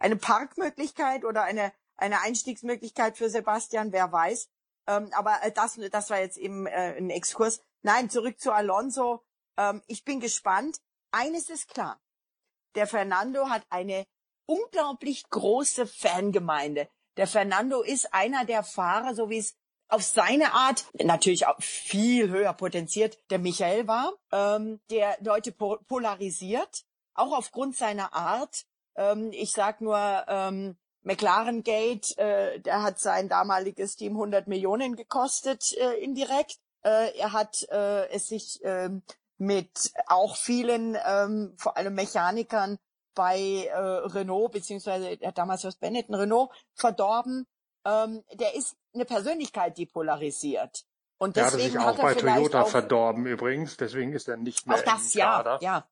eine 0.00 0.16
Parkmöglichkeit 0.16 1.24
oder 1.24 1.44
eine, 1.44 1.72
eine 1.96 2.20
Einstiegsmöglichkeit 2.22 3.16
für 3.16 3.30
Sebastian, 3.30 3.92
wer 3.92 4.10
weiß. 4.10 4.48
Ähm, 4.88 5.10
aber 5.12 5.42
äh, 5.42 5.52
das, 5.52 5.78
das 5.90 6.10
war 6.10 6.18
jetzt 6.18 6.38
eben 6.38 6.66
äh, 6.66 6.96
ein 6.96 7.10
Exkurs. 7.10 7.60
Nein, 7.82 8.10
zurück 8.10 8.40
zu 8.40 8.52
Alonso. 8.52 9.22
Ähm, 9.56 9.82
ich 9.86 10.04
bin 10.04 10.18
gespannt. 10.18 10.78
Eines 11.12 11.48
ist 11.50 11.68
klar. 11.68 12.00
Der 12.74 12.86
Fernando 12.86 13.48
hat 13.48 13.64
eine 13.68 14.06
unglaublich 14.46 15.28
große 15.28 15.86
Fangemeinde. 15.86 16.88
Der 17.16 17.26
Fernando 17.26 17.82
ist 17.82 18.12
einer 18.14 18.44
der 18.44 18.62
Fahrer, 18.62 19.14
so 19.14 19.28
wie 19.30 19.38
es 19.38 19.54
auf 19.88 20.02
seine 20.02 20.52
Art 20.52 20.86
natürlich 20.94 21.46
auch 21.46 21.60
viel 21.60 22.30
höher 22.30 22.52
potenziert 22.52 23.18
der 23.30 23.40
Michael 23.40 23.88
war, 23.88 24.12
ähm, 24.30 24.80
der 24.88 25.16
Leute 25.20 25.52
po 25.52 25.78
polarisiert, 25.88 26.84
auch 27.14 27.36
aufgrund 27.36 27.76
seiner 27.76 28.12
Art. 28.12 28.64
Ähm, 29.00 29.30
ich 29.32 29.52
sag 29.52 29.80
nur 29.80 29.98
ähm, 30.28 30.76
McLaren 31.02 31.62
Gate, 31.62 32.16
äh, 32.18 32.60
der 32.60 32.82
hat 32.82 32.98
sein 32.98 33.28
damaliges 33.28 33.96
Team 33.96 34.12
100 34.12 34.46
Millionen 34.46 34.94
gekostet 34.94 35.72
äh, 35.78 35.94
indirekt. 36.04 36.58
Äh, 36.82 37.18
er 37.18 37.32
hat 37.32 37.66
äh, 37.70 38.08
es 38.10 38.28
sich 38.28 38.60
ähm, 38.62 39.02
mit 39.38 39.92
auch 40.06 40.36
vielen, 40.36 40.98
ähm, 41.06 41.54
vor 41.56 41.78
allem 41.78 41.94
Mechanikern 41.94 42.78
bei 43.14 43.66
äh, 43.66 43.76
Renault, 43.78 44.52
beziehungsweise 44.52 45.18
er 45.18 45.28
hat 45.28 45.38
damals 45.38 45.64
was 45.64 45.76
Benetton 45.76 46.14
Renault 46.14 46.50
verdorben. 46.74 47.46
Ähm, 47.86 48.22
der 48.34 48.54
ist 48.54 48.76
eine 48.92 49.06
Persönlichkeit, 49.06 49.78
die 49.78 49.86
polarisiert. 49.86 50.84
Und 51.16 51.36
Der 51.36 51.46
hatte 51.46 51.56
deswegen 51.56 51.72
sich 51.72 51.80
auch 51.80 51.98
hat 51.98 51.98
er 51.98 52.02
bei 52.02 52.14
Toyota 52.14 52.62
auch, 52.62 52.68
verdorben 52.68 53.26
übrigens, 53.26 53.78
deswegen 53.78 54.12
ist 54.12 54.28
er 54.28 54.36
nicht 54.36 54.66
mehr 54.66 54.76
auch 54.76 54.82
das, 54.82 55.14
im 55.14 55.20
ja, 55.20 55.36
Kader. 55.36 55.58
ja. 55.62 55.88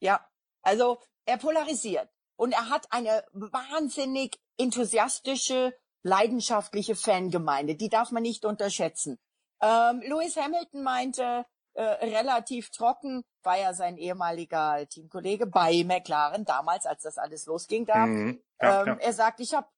Ja, 0.00 0.28
also 0.62 0.98
er 1.26 1.38
polarisiert. 1.38 2.08
Und 2.36 2.52
er 2.52 2.68
hat 2.68 2.86
eine 2.90 3.24
wahnsinnig 3.32 4.40
enthusiastische, 4.58 5.74
leidenschaftliche 6.02 6.96
Fangemeinde. 6.96 7.76
Die 7.76 7.88
darf 7.88 8.10
man 8.10 8.22
nicht 8.22 8.44
unterschätzen. 8.44 9.18
Ähm, 9.60 10.00
Lewis 10.00 10.36
Hamilton 10.36 10.82
meinte, 10.82 11.46
äh, 11.74 11.82
relativ 11.82 12.70
trocken, 12.70 13.24
war 13.42 13.58
ja 13.58 13.72
sein 13.74 13.96
ehemaliger 13.96 14.86
Teamkollege 14.88 15.46
bei 15.46 15.84
McLaren 15.84 16.44
damals, 16.44 16.84
als 16.86 17.02
das 17.02 17.18
alles 17.18 17.46
losging 17.46 17.86
da. 17.86 18.06
Mhm. 18.06 18.42
Ja, 18.60 18.82
ähm, 18.82 18.86
ja. 18.88 18.94
Er 18.94 19.12
sagt, 19.12 19.40
ich 19.40 19.54
habe 19.54 19.68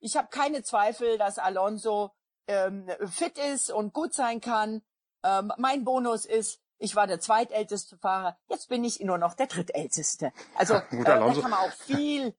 ich 0.00 0.16
hab 0.16 0.30
keine 0.30 0.62
Zweifel, 0.62 1.18
dass 1.18 1.38
Alonso 1.38 2.12
ähm, 2.46 2.88
fit 3.06 3.38
ist 3.38 3.70
und 3.70 3.92
gut 3.92 4.14
sein 4.14 4.40
kann. 4.40 4.82
Ähm, 5.24 5.52
mein 5.58 5.84
Bonus 5.84 6.24
ist, 6.24 6.61
ich 6.82 6.96
war 6.96 7.06
der 7.06 7.20
zweitälteste 7.20 7.96
Fahrer, 7.96 8.36
jetzt 8.48 8.68
bin 8.68 8.84
ich 8.84 9.00
nur 9.00 9.18
noch 9.18 9.34
der 9.34 9.46
drittälteste. 9.46 10.32
Also 10.56 10.74
Gut, 10.90 11.00
äh, 11.00 11.04
da 11.04 11.18
kann 11.18 11.50
man 11.50 11.54
auch 11.54 11.72
viel, 11.72 12.34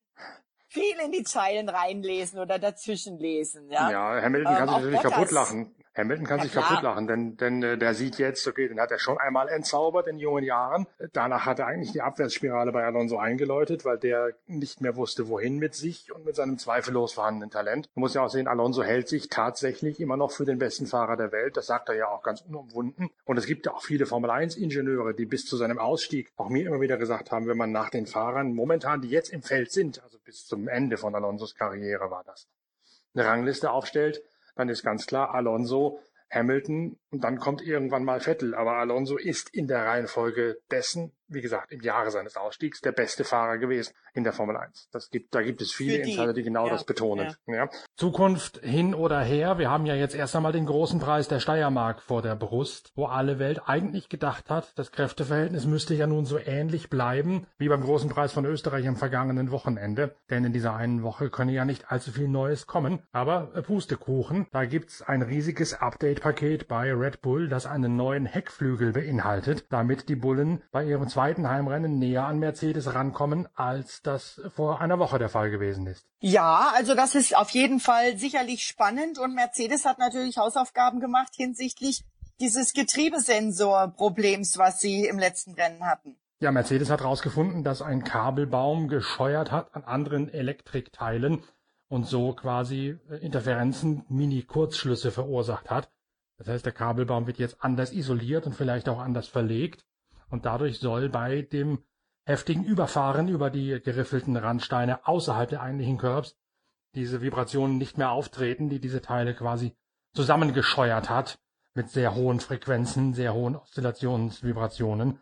viel 0.68 1.00
in 1.04 1.12
die 1.12 1.24
Zeilen 1.24 1.70
reinlesen 1.70 2.40
oder 2.40 2.60
dazwischen 2.60 3.18
lesen. 3.18 3.70
Ja, 3.70 3.90
ja 3.90 4.22
Hamilton 4.22 4.54
Ähm, 4.54 4.58
kann 4.58 4.68
sich 4.68 4.78
natürlich 4.78 5.02
Bottas. 5.02 5.12
kaputt 5.14 5.32
lachen. 5.32 5.76
Hamilton 5.96 6.26
kann 6.26 6.38
Ja, 6.40 6.44
sich 6.44 6.52
klar. 6.54 6.66
kaputt 6.68 6.84
lachen, 6.84 7.08
denn, 7.08 7.38
denn 7.38 7.62
äh, 7.62 7.78
der 7.78 7.94
sieht 7.94 8.18
jetzt, 8.18 8.48
okay, 8.48 8.68
den 8.68 8.80
hat 8.80 8.92
er 8.92 9.00
schon 9.00 9.18
einmal 9.20 9.48
entzaubert 9.48 10.08
in 10.08 10.18
jungen 10.18 10.44
Jahren. 10.44 10.88
Danach 11.14 11.46
hat 11.46 11.60
er 11.60 11.68
eigentlich 11.68 11.92
die 11.92 12.02
Abwärtsspirale 12.02 12.72
bei 12.72 12.84
Alonso 12.84 13.18
eingeläutet, 13.18 13.86
weil 13.86 14.00
der 14.00 14.34
nicht 14.48 14.82
mehr 14.82 14.96
wusste, 14.96 15.28
wohin 15.30 15.60
mit 15.60 15.76
sich 15.76 16.12
und 16.14 16.26
mit 16.26 16.36
seinem 16.36 16.58
zweifellos 16.58 17.14
vorhandenen 17.14 17.52
Talent. 17.52 17.90
Man 17.96 18.02
muss 18.02 18.14
ja 18.16 18.24
auch 18.24 18.30
sehen, 18.30 18.48
Alonso 18.48 18.84
hält 18.84 19.08
sich 19.08 19.30
tatsächlich 19.30 20.00
immer 20.00 20.18
noch 20.18 20.32
für 20.32 20.46
den 20.46 20.58
besten 20.58 20.88
Fahrer 20.88 21.16
der 21.16 21.32
Welt. 21.32 21.58
Das 21.58 21.68
sagt 21.68 21.90
er 21.90 21.96
ja 21.96 22.08
auch 22.08 22.24
ganz 22.24 22.42
unumwunden. 22.42 23.10
Und 23.26 23.38
es 23.38 23.46
gibt 23.46 23.66
ja 23.66 23.74
auch 23.74 23.84
viele 23.84 24.06
Formel-1-Ingenieure, 24.06 25.14
die 25.14 25.26
bis 25.26 25.46
zu 25.46 25.58
seinem 25.58 25.78
Ausstieg 25.78 26.32
auch 26.38 26.50
mir 26.50 26.66
immer 26.66 26.82
wieder 26.82 26.98
gesagt 26.98 27.32
haben, 27.32 27.48
wenn 27.48 27.58
man 27.58 27.72
nach 27.72 27.90
den 27.90 28.08
Fahrern 28.08 28.54
momentan, 28.54 29.02
die 29.02 29.10
jetzt 29.10 29.30
im 29.30 29.44
Feld 29.44 29.72
sind, 29.72 30.02
also 30.04 30.18
bis 30.24 30.46
zum 30.48 30.68
Ende 30.68 30.98
von 30.98 31.14
Alonsos 31.14 31.56
Karriere 31.56 32.10
war 32.10 32.24
das, 32.26 32.48
eine 33.14 33.26
Rangliste 33.26 33.70
aufstellt, 33.72 34.24
dann 34.56 34.70
ist 34.70 34.84
ganz 34.84 35.06
klar 35.06 35.34
Alonso, 35.34 36.00
Hamilton 36.32 36.98
und 37.14 37.24
dann 37.24 37.38
kommt 37.38 37.62
irgendwann 37.62 38.04
mal 38.04 38.20
Vettel. 38.20 38.56
Aber 38.56 38.74
Alonso 38.74 39.18
ist 39.18 39.54
in 39.54 39.68
der 39.68 39.86
Reihenfolge 39.86 40.58
dessen, 40.72 41.12
wie 41.28 41.42
gesagt, 41.42 41.72
im 41.72 41.82
Jahre 41.82 42.10
seines 42.10 42.36
Ausstiegs 42.36 42.82
der 42.82 42.92
beste 42.92 43.24
Fahrer 43.24 43.60
gewesen 43.60 43.94
in 44.14 44.24
der 44.24 44.34
Formel 44.34 44.56
1. 44.58 44.90
Das 44.92 45.10
gibt, 45.10 45.34
da 45.34 45.42
gibt 45.42 45.62
es 45.62 45.72
viele 45.72 46.02
die, 46.02 46.12
Insider, 46.12 46.34
die 46.34 46.44
genau 46.44 46.66
ja, 46.68 46.74
das 46.74 46.86
betonen. 46.86 47.36
Ja. 47.48 47.70
Zukunft 47.96 48.60
hin 48.60 48.94
oder 48.94 49.22
her. 49.22 49.58
Wir 49.58 49.70
haben 49.70 49.86
ja 49.86 49.96
jetzt 49.96 50.16
erst 50.16 50.36
einmal 50.36 50.52
den 50.52 50.66
großen 50.66 51.00
Preis 51.00 51.28
der 51.28 51.40
Steiermark 51.40 52.02
vor 52.02 52.22
der 52.22 52.36
Brust, 52.36 52.92
wo 52.96 53.06
alle 53.06 53.40
Welt 53.40 53.62
eigentlich 53.66 54.10
gedacht 54.10 54.50
hat, 54.50 54.78
das 54.78 54.92
Kräfteverhältnis 54.92 55.66
müsste 55.66 55.96
ja 55.96 56.08
nun 56.08 56.26
so 56.26 56.38
ähnlich 56.38 56.90
bleiben 56.90 57.48
wie 57.58 57.70
beim 57.70 57.82
großen 57.82 58.10
Preis 58.10 58.34
von 58.34 58.46
Österreich 58.46 58.88
am 58.88 58.96
vergangenen 58.96 59.52
Wochenende. 59.52 60.16
Denn 60.30 60.46
in 60.46 60.54
dieser 60.54 60.76
einen 60.76 61.04
Woche 61.04 61.30
könne 61.30 61.52
ja 61.52 61.66
nicht 61.66 61.92
allzu 61.92 62.12
viel 62.12 62.28
Neues 62.28 62.68
kommen. 62.68 63.04
Aber 63.12 63.52
äh, 63.56 63.62
Pustekuchen, 63.62 64.48
da 64.52 64.66
gibt's 64.66 65.02
ein 65.02 65.22
riesiges 65.22 65.74
Update-Paket 65.74 66.68
bei 66.68 66.94
Red 67.04 67.22
Bull, 67.22 67.50
das 67.50 67.66
einen 67.66 67.98
neuen 67.98 68.26
Heckflügel 68.26 68.94
beinhaltet, 68.94 69.66
damit 69.70 70.08
die 70.08 70.16
Bullen 70.16 70.64
bei 70.72 70.86
ihrem 70.86 71.10
zweiten 71.10 71.50
Heimrennen 71.50 72.00
näher 72.00 72.26
an 72.26 72.40
Mercedes 72.40 72.96
rankommen, 72.96 73.50
als 73.56 74.02
das 74.02 74.40
vor 74.56 74.80
einer 74.80 75.00
Woche 75.00 75.20
der 75.20 75.28
Fall 75.28 75.52
gewesen 75.52 75.86
ist. 75.86 76.08
Ja, 76.22 76.72
also 76.74 76.96
das 76.96 77.14
ist 77.14 77.36
auf 77.36 77.50
jeden 77.50 77.82
Fall 77.82 78.18
sicherlich 78.18 78.64
spannend 78.64 79.20
und 79.20 79.36
Mercedes 79.36 79.84
hat 79.84 80.00
natürlich 80.00 80.38
Hausaufgaben 80.38 81.02
gemacht 81.02 81.34
hinsichtlich 81.36 82.06
dieses 82.40 82.74
Getriebesensor-Problems, 82.74 84.58
was 84.58 84.80
sie 84.80 85.06
im 85.06 85.20
letzten 85.20 85.54
Rennen 85.56 85.86
hatten. 85.86 86.16
Ja, 86.40 86.52
Mercedes 86.52 86.90
hat 86.90 87.02
herausgefunden, 87.02 87.66
dass 87.66 87.82
ein 87.82 88.04
Kabelbaum 88.04 88.88
gescheuert 88.88 89.52
hat 89.52 89.76
an 89.76 89.84
anderen 89.84 90.30
Elektrikteilen 90.30 91.44
und 91.90 92.08
so 92.08 92.34
quasi 92.34 92.98
äh, 93.10 93.18
Interferenzen, 93.18 94.06
Mini-Kurzschlüsse 94.10 95.12
verursacht 95.12 95.70
hat. 95.70 95.90
Das 96.38 96.48
heißt, 96.48 96.66
der 96.66 96.74
Kabelbaum 96.74 97.28
wird 97.28 97.38
jetzt 97.38 97.64
anders 97.64 97.94
isoliert 97.94 98.46
und 98.46 98.54
vielleicht 98.54 98.90
auch 98.90 99.00
anders 99.00 99.28
verlegt. 99.28 99.86
Und 100.30 100.46
dadurch 100.46 100.80
soll 100.80 101.10
bei 101.10 101.44
dem 101.44 101.84
heftigen 102.26 102.64
Überfahren 102.64 103.28
über 103.28 103.50
die 103.50 103.80
geriffelten 103.84 104.36
Randsteine 104.36 105.08
außerhalb 105.08 105.50
der 105.50 105.62
eigentlichen 105.62 105.98
Curbs 105.98 106.36
diese 106.96 107.22
Vibrationen 107.22 107.78
nicht 107.78 107.98
mehr 107.98 108.12
auftreten, 108.12 108.70
die 108.70 108.80
diese 108.80 109.02
Teile 109.02 109.34
quasi 109.34 109.76
zusammengescheuert 110.14 111.10
hat 111.10 111.40
mit 111.74 111.90
sehr 111.90 112.14
hohen 112.14 112.40
Frequenzen, 112.40 113.14
sehr 113.14 113.34
hohen 113.34 113.56
Oszillationsvibrationen, 113.56 115.20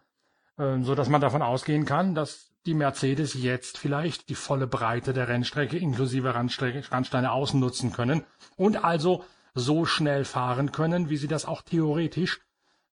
äh, 0.57 0.79
so 0.81 0.95
dass 0.95 1.09
man 1.09 1.21
davon 1.21 1.41
ausgehen 1.41 1.85
kann, 1.85 2.13
dass 2.13 2.51
die 2.65 2.73
Mercedes 2.73 3.33
jetzt 3.33 3.77
vielleicht 3.77 4.29
die 4.29 4.35
volle 4.35 4.67
Breite 4.67 5.13
der 5.13 5.27
Rennstrecke 5.27 5.77
inklusive 5.77 6.35
Randsteine 6.35 7.31
ausnutzen 7.31 7.91
können 7.91 8.23
und 8.55 8.83
also 8.83 9.23
so 9.53 9.85
schnell 9.85 10.25
fahren 10.25 10.71
können, 10.71 11.09
wie 11.09 11.17
sie 11.17 11.27
das 11.27 11.45
auch 11.45 11.61
theoretisch 11.61 12.41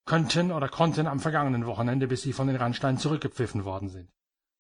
könnten 0.06 0.52
oder 0.52 0.70
konnten 0.70 1.08
am 1.08 1.20
vergangenen 1.20 1.66
Wochenende, 1.66 2.08
bis 2.08 2.22
sie 2.22 2.34
von 2.34 2.48
den 2.48 2.56
Randsteinen 2.56 2.98
zurückgepfiffen 2.98 3.64
worden 3.66 3.90
sind. 3.90 4.12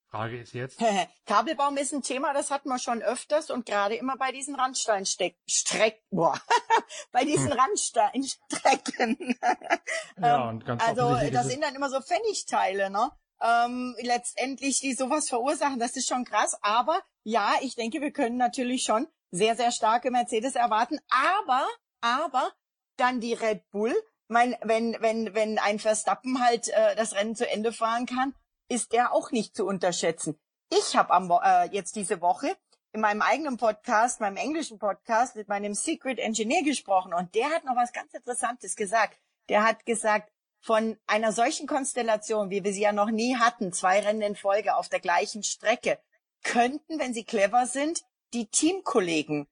Frage 0.09 0.39
ist 0.39 0.53
jetzt, 0.53 0.79
Kabelbaum 1.27 1.77
ist 1.77 1.93
ein 1.93 2.01
Thema, 2.01 2.33
das 2.33 2.49
hatten 2.49 2.69
wir 2.69 2.79
schon 2.79 3.03
öfters 3.03 3.51
und 3.51 3.65
gerade 3.65 3.95
immer 3.95 4.17
bei 4.17 4.31
diesen 4.31 4.55
Randsteinstrecken, 4.55 6.01
boah, 6.09 6.39
bei 7.11 7.25
diesen 7.25 7.51
Randsteinstrecken. 7.51 9.37
ja, 10.21 10.41
Ähm, 10.41 10.49
und 10.49 10.65
ganz 10.65 10.83
also 10.83 11.15
das 11.31 11.47
sind 11.47 11.63
dann 11.63 11.75
immer 11.75 11.89
so 11.89 12.01
Pfennigteile, 12.01 12.89
ne? 12.89 13.11
Ähm, 13.41 13.95
letztendlich, 14.01 14.79
die 14.79 14.93
sowas 14.93 15.29
verursachen, 15.29 15.79
das 15.79 15.95
ist 15.95 16.09
schon 16.09 16.25
krass. 16.25 16.57
Aber 16.61 16.99
ja, 17.23 17.53
ich 17.61 17.75
denke, 17.75 18.01
wir 18.01 18.11
können 18.11 18.37
natürlich 18.37 18.83
schon 18.83 19.07
sehr, 19.31 19.55
sehr 19.55 19.71
starke 19.71 20.11
Mercedes 20.11 20.55
erwarten. 20.55 20.99
Aber, 21.09 21.65
aber 22.01 22.51
dann 22.97 23.19
die 23.19 23.33
Red 23.33 23.69
Bull. 23.71 23.95
Mein, 24.27 24.55
wenn, 24.61 24.95
wenn, 24.99 25.33
wenn 25.33 25.57
ein 25.57 25.79
Verstappen 25.79 26.43
halt 26.43 26.67
äh, 26.69 26.95
das 26.95 27.15
Rennen 27.15 27.35
zu 27.35 27.49
Ende 27.49 27.71
fahren 27.71 28.05
kann, 28.05 28.35
ist 28.67 28.93
der 28.93 29.13
auch 29.13 29.31
nicht 29.31 29.55
zu 29.55 29.65
unterschätzen. 29.65 30.39
Ich 30.69 30.95
habe 30.95 31.39
äh, 31.43 31.69
jetzt 31.71 31.95
diese 31.95 32.21
Woche 32.21 32.55
in 32.91 33.01
meinem 33.01 33.21
eigenen 33.21 33.57
Podcast, 33.57 34.19
meinem 34.19 34.37
englischen 34.37 34.77
Podcast, 34.77 35.35
mit 35.35 35.47
meinem 35.47 35.73
Secret 35.73 36.19
Engineer 36.19 36.63
gesprochen 36.63 37.13
und 37.13 37.33
der 37.35 37.49
hat 37.49 37.63
noch 37.65 37.75
was 37.75 37.91
ganz 37.91 38.13
Interessantes 38.13 38.75
gesagt. 38.75 39.17
Der 39.47 39.63
hat 39.63 39.85
gesagt, 39.85 40.31
von 40.61 40.97
einer 41.07 41.31
solchen 41.31 41.67
Konstellation, 41.67 42.49
wie 42.49 42.63
wir 42.63 42.73
sie 42.73 42.81
ja 42.81 42.91
noch 42.91 43.09
nie 43.09 43.37
hatten, 43.37 43.71
zwei 43.73 43.99
Rennen 43.99 44.21
in 44.21 44.35
Folge 44.35 44.75
auf 44.75 44.89
der 44.89 44.99
gleichen 44.99 45.43
Strecke, 45.43 45.99
könnten, 46.43 46.99
wenn 46.99 47.13
sie 47.13 47.23
clever 47.23 47.65
sind, 47.65 48.01
die 48.33 48.47
Teamkollegen 48.47 49.47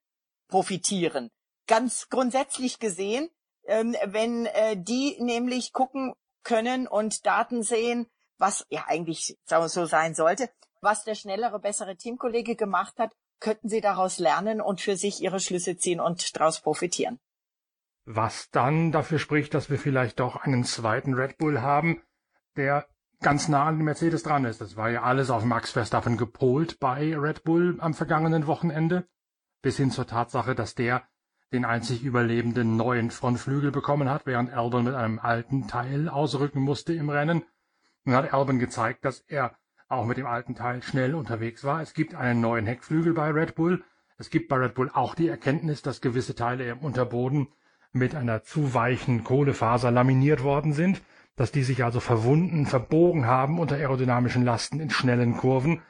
profitieren. 0.47 1.31
Ganz 1.67 2.10
grundsätzlich 2.10 2.80
gesehen, 2.80 3.30
ähm, 3.65 3.95
wenn 4.06 4.45
äh, 4.47 4.77
die 4.77 5.17
nämlich 5.21 5.73
gucken 5.73 6.13
können 6.43 6.88
und 6.88 7.25
Daten 7.25 7.63
sehen, 7.63 8.08
was 8.38 8.65
ja 8.69 8.86
eigentlich 8.88 9.38
so 9.47 9.86
sein 9.86 10.15
sollte, 10.15 10.49
was 10.82 11.03
der 11.03 11.15
schnellere, 11.15 11.60
bessere 11.60 11.97
Teamkollege 11.97 12.56
gemacht 12.56 12.97
hat, 12.97 13.12
könnten 13.39 13.69
sie 13.69 13.82
daraus 13.82 14.17
lernen 14.19 14.62
und 14.62 14.82
für 14.82 14.95
sich 14.95 15.21
ihre 15.21 15.39
Schlüsse 15.39 15.77
ziehen 15.77 15.99
und 15.99 16.36
daraus 16.36 16.62
profitieren. 16.62 17.19
was 18.08 18.49
dann 18.51 18.93
dafür 18.93 19.19
spricht, 19.19 19.53
dass 19.53 19.69
wir 19.69 19.77
vielleicht 19.77 20.21
doch 20.21 20.38
einen 20.38 20.63
zweiten 20.63 21.13
Red 21.13 21.38
Bull 21.38 21.62
haben, 21.62 22.01
der 22.56 22.88
ganz 23.19 23.49
nah 23.49 23.65
an 23.65 23.77
den 23.77 23.86
Mercedes 23.86 24.23
dran 24.23 24.45
ist. 24.45 24.62
Das 24.62 24.77
war 24.77 24.89
ja 24.89 25.03
alles 25.03 25.30
auf 25.30 25.43
Max 25.43 25.71
Verstappen 25.71 26.15
gepolt 26.15 26.80
bei 26.80 27.15
Red 27.17 27.43
Bull 27.43 27.77
am 27.82 27.93
vergangenen 27.93 28.47
Wochenende, 28.47 29.08
bis 29.62 29.75
hin 29.75 29.91
zur 29.91 30.08
Tatsache, 30.08 30.56
dass 30.56 30.73
der 30.73 31.06
den 31.53 31.65
einzig 31.65 32.03
überlebenden 32.03 32.75
neuen 32.75 33.12
Frontflügel 33.12 33.71
bekommen 33.71 34.10
hat, 34.10 34.25
während 34.25 34.51
Albon 34.51 34.83
mit 34.83 34.95
einem 34.95 35.19
alten 35.19 35.67
Teil 35.67 36.10
ausrücken 36.10 36.62
musste 36.62 36.93
im 36.93 37.10
Rennen. 37.10 37.43
Nun 38.03 38.15
hat 38.15 38.33
Albon 38.33 38.60
gezeigt, 38.60 39.05
dass 39.05 39.21
er 39.21 39.55
auch 39.89 40.05
mit 40.05 40.17
dem 40.17 40.25
alten 40.25 40.55
Teil 40.55 40.83
schnell 40.83 41.15
unterwegs 41.15 41.63
war. 41.63 41.81
Es 41.81 41.93
gibt 41.93 42.15
einen 42.15 42.41
neuen 42.41 42.65
Heckflügel 42.65 43.13
bei 43.13 43.29
Red 43.31 43.55
Bull. 43.55 43.83
Es 44.17 44.29
gibt 44.29 44.49
bei 44.49 44.57
Red 44.57 44.73
Bull 44.73 44.89
auch 44.93 45.15
die 45.15 45.29
Erkenntnis, 45.29 45.81
dass 45.81 46.01
gewisse 46.01 46.36
Teile 46.36 46.69
im 46.69 46.79
Unterboden 46.79 47.47
mit 47.93 48.15
einer 48.15 48.43
zu 48.43 48.73
weichen 48.73 49.23
Kohlefaser 49.23 49.91
laminiert 49.91 50.43
worden 50.43 50.73
sind, 50.73 51.01
dass 51.38 51.51
die 51.51 51.63
sich 51.63 51.83
also 51.83 51.99
verwunden, 52.01 52.65
verbogen 52.65 53.25
haben 53.25 53.60
unter 53.60 53.75
aerodynamischen 53.75 54.43
Lasten 54.43 54.81
in 54.81 54.89
schnellen 54.89 55.38
Kurven. 55.38 55.81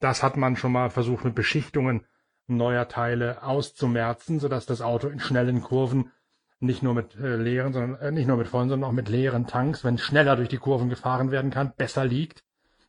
Das 0.00 0.22
hat 0.22 0.36
man 0.36 0.56
schon 0.56 0.72
mal 0.72 0.90
versucht 0.90 1.24
mit 1.24 1.34
Beschichtungen 1.36 2.04
neuer 2.46 2.88
Teile 2.88 3.42
auszumerzen, 3.42 4.40
sodass 4.40 4.66
das 4.66 4.82
Auto 4.82 5.08
in 5.08 5.20
schnellen 5.20 5.62
Kurven 5.62 6.10
nicht 6.60 6.82
nur 6.82 6.94
mit 6.94 7.16
äh, 7.16 7.36
leeren, 7.36 7.72
sondern 7.72 8.00
äh, 8.00 8.10
nicht 8.10 8.26
nur 8.26 8.36
mit 8.36 8.48
vollen, 8.48 8.68
sondern 8.68 8.88
auch 8.88 8.94
mit 8.94 9.08
leeren 9.08 9.46
Tanks, 9.46 9.84
wenn 9.84 9.98
schneller 9.98 10.36
durch 10.36 10.48
die 10.48 10.58
Kurven 10.58 10.88
gefahren 10.88 11.30
werden 11.30 11.50
kann, 11.50 11.72
besser 11.76 12.04
liegt. 12.04 12.44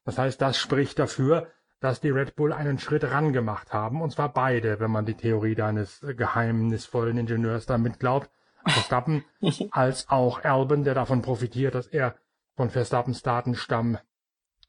Das 0.06 0.18
heißt, 0.18 0.42
das 0.42 0.58
spricht 0.58 1.00
dafür, 1.00 1.48
dass 1.80 2.00
die 2.00 2.10
Red 2.10 2.36
Bull 2.36 2.54
einen 2.54 2.80
Schritt 2.80 3.04
ran 3.04 3.34
gemacht 3.34 3.74
haben, 3.74 4.02
und 4.02 4.12
zwar 4.12 4.32
beide, 4.32 4.80
wenn 4.80 4.92
man 4.92 5.06
die 5.06 5.16
Theorie 5.16 5.56
deines 5.56 6.02
äh, 6.04 6.14
geheimnisvollen 6.14 7.18
Ingenieurs 7.18 7.66
da 7.66 7.78
mitglaubt. 7.78 8.30
Verstappen 8.66 9.24
als 9.72 10.10
auch 10.10 10.44
Albon, 10.44 10.84
der 10.84 10.96
davon 10.96 11.22
profitiert, 11.22 11.76
dass 11.76 11.88
er 11.88 12.16
von 12.56 12.70
Verstappens 12.70 13.22
Datenstamm 13.22 13.98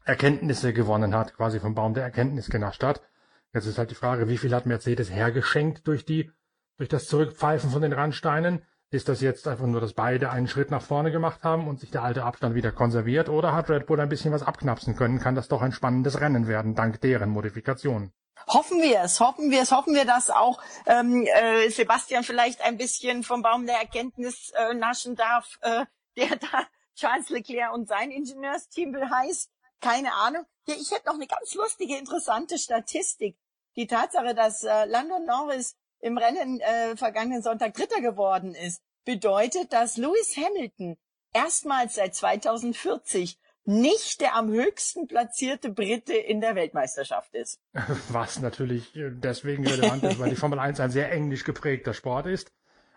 Erkenntnisse 0.05 0.72
gewonnen 0.72 1.14
hat, 1.14 1.35
quasi 1.35 1.59
vom 1.61 1.75
Baum 1.75 1.94
der 1.94 2.05
Erkenntnis 2.05 2.49
genascht 2.49 2.83
hat. 2.83 3.01
Jetzt 3.57 3.64
ist 3.64 3.79
halt 3.79 3.90
die 3.90 3.95
Frage, 3.95 4.29
wie 4.29 4.37
viel 4.37 4.55
hat 4.55 4.66
Mercedes 4.66 5.11
hergeschenkt 5.11 5.88
durch 5.88 6.05
die, 6.05 6.31
durch 6.77 6.90
das 6.90 7.07
Zurückpfeifen 7.07 7.71
von 7.71 7.81
den 7.81 7.95
Randsteinen? 7.95 8.66
Ist 8.90 9.09
das 9.09 9.23
jetzt 9.23 9.49
einfach 9.49 9.64
nur, 9.64 9.81
dass 9.81 9.95
beide 9.95 10.29
einen 10.29 10.47
Schritt 10.47 10.71
nach 10.71 10.83
vorne 10.83 11.11
gemacht 11.11 11.42
haben 11.42 11.66
und 11.66 11.81
sich 11.81 11.90
der 11.90 12.03
alte 12.03 12.25
Abstand 12.25 12.55
wieder 12.55 12.71
konserviert? 12.71 13.31
Oder 13.31 13.55
hat 13.55 13.71
Red 13.71 13.87
Bull 13.87 13.99
ein 13.99 14.11
bisschen 14.11 14.31
was 14.31 14.42
abknapsen 14.42 14.95
können? 14.95 15.21
Kann 15.21 15.35
das 15.35 15.49
doch 15.49 15.62
ein 15.62 15.73
spannendes 15.73 16.21
Rennen 16.21 16.49
werden, 16.49 16.75
dank 16.75 17.01
deren 17.01 17.31
Modifikationen? 17.31 18.12
Hoffen 18.47 18.83
wir 18.83 19.01
es, 19.01 19.21
hoffen 19.21 19.51
wir 19.51 19.62
es, 19.62 19.73
hoffen 19.73 19.95
wir, 19.95 20.05
dass 20.05 20.29
auch 20.29 20.61
ähm, 20.85 21.27
äh, 21.27 21.71
Sebastian 21.71 22.25
vielleicht 22.25 22.61
ein 22.61 22.77
bisschen 22.77 23.23
vom 23.23 23.40
Baum 23.40 23.64
der 23.64 23.77
Erkenntnis 23.79 24.51
äh, 24.51 24.75
naschen 24.75 25.16
darf, 25.16 25.59
äh, 25.62 25.87
der 26.19 26.37
da 26.37 26.66
Charles 26.95 27.31
Leclerc 27.31 27.73
und 27.73 27.88
sein 27.88 28.11
Ingenieursteam 28.11 28.95
heißt. 28.95 29.51
Keine 29.81 30.12
Ahnung. 30.12 30.45
Ja, 30.66 30.75
ich 30.75 30.90
hätte 30.90 31.07
noch 31.07 31.14
eine 31.14 31.27
ganz 31.27 31.55
lustige, 31.55 31.97
interessante 31.97 32.59
Statistik. 32.59 33.38
Die 33.77 33.87
Tatsache, 33.87 34.35
dass 34.35 34.62
äh, 34.62 34.85
Lando 34.87 35.19
Norris 35.19 35.77
im 36.01 36.19
Rennen 36.19 36.61
äh, 36.61 36.97
vergangenen 36.97 37.43
Sonntag 37.43 37.75
Dritter 37.75 38.01
geworden 38.01 38.55
ist, 38.55 38.83
bedeutet, 39.05 39.73
dass 39.73 39.97
Lewis 39.97 40.37
Hamilton 40.37 40.97
erstmals 41.33 41.95
seit 41.95 42.15
2040 42.15 43.39
nicht 43.65 44.21
der 44.21 44.37
am 44.37 44.49
höchsten 44.49 45.09
platzierte 45.09 45.71
Brite 45.71 46.15
in 46.15 46.41
der 46.41 46.55
Weltmeisterschaft 46.55 47.35
ist. 47.35 47.61
Was 48.11 48.41
natürlich 48.41 48.95
äh, 48.97 49.11
deswegen 49.11 49.67
relevant 49.67 50.05
ist, 50.05 50.19
weil 50.19 50.31
die 50.31 50.37
Formel 50.37 50.59
1 50.59 50.81
ein 50.81 50.91
sehr 50.91 51.11
englisch 51.11 51.45
geprägter 51.45 51.93
Sport 51.93 52.27
ist 52.27 52.53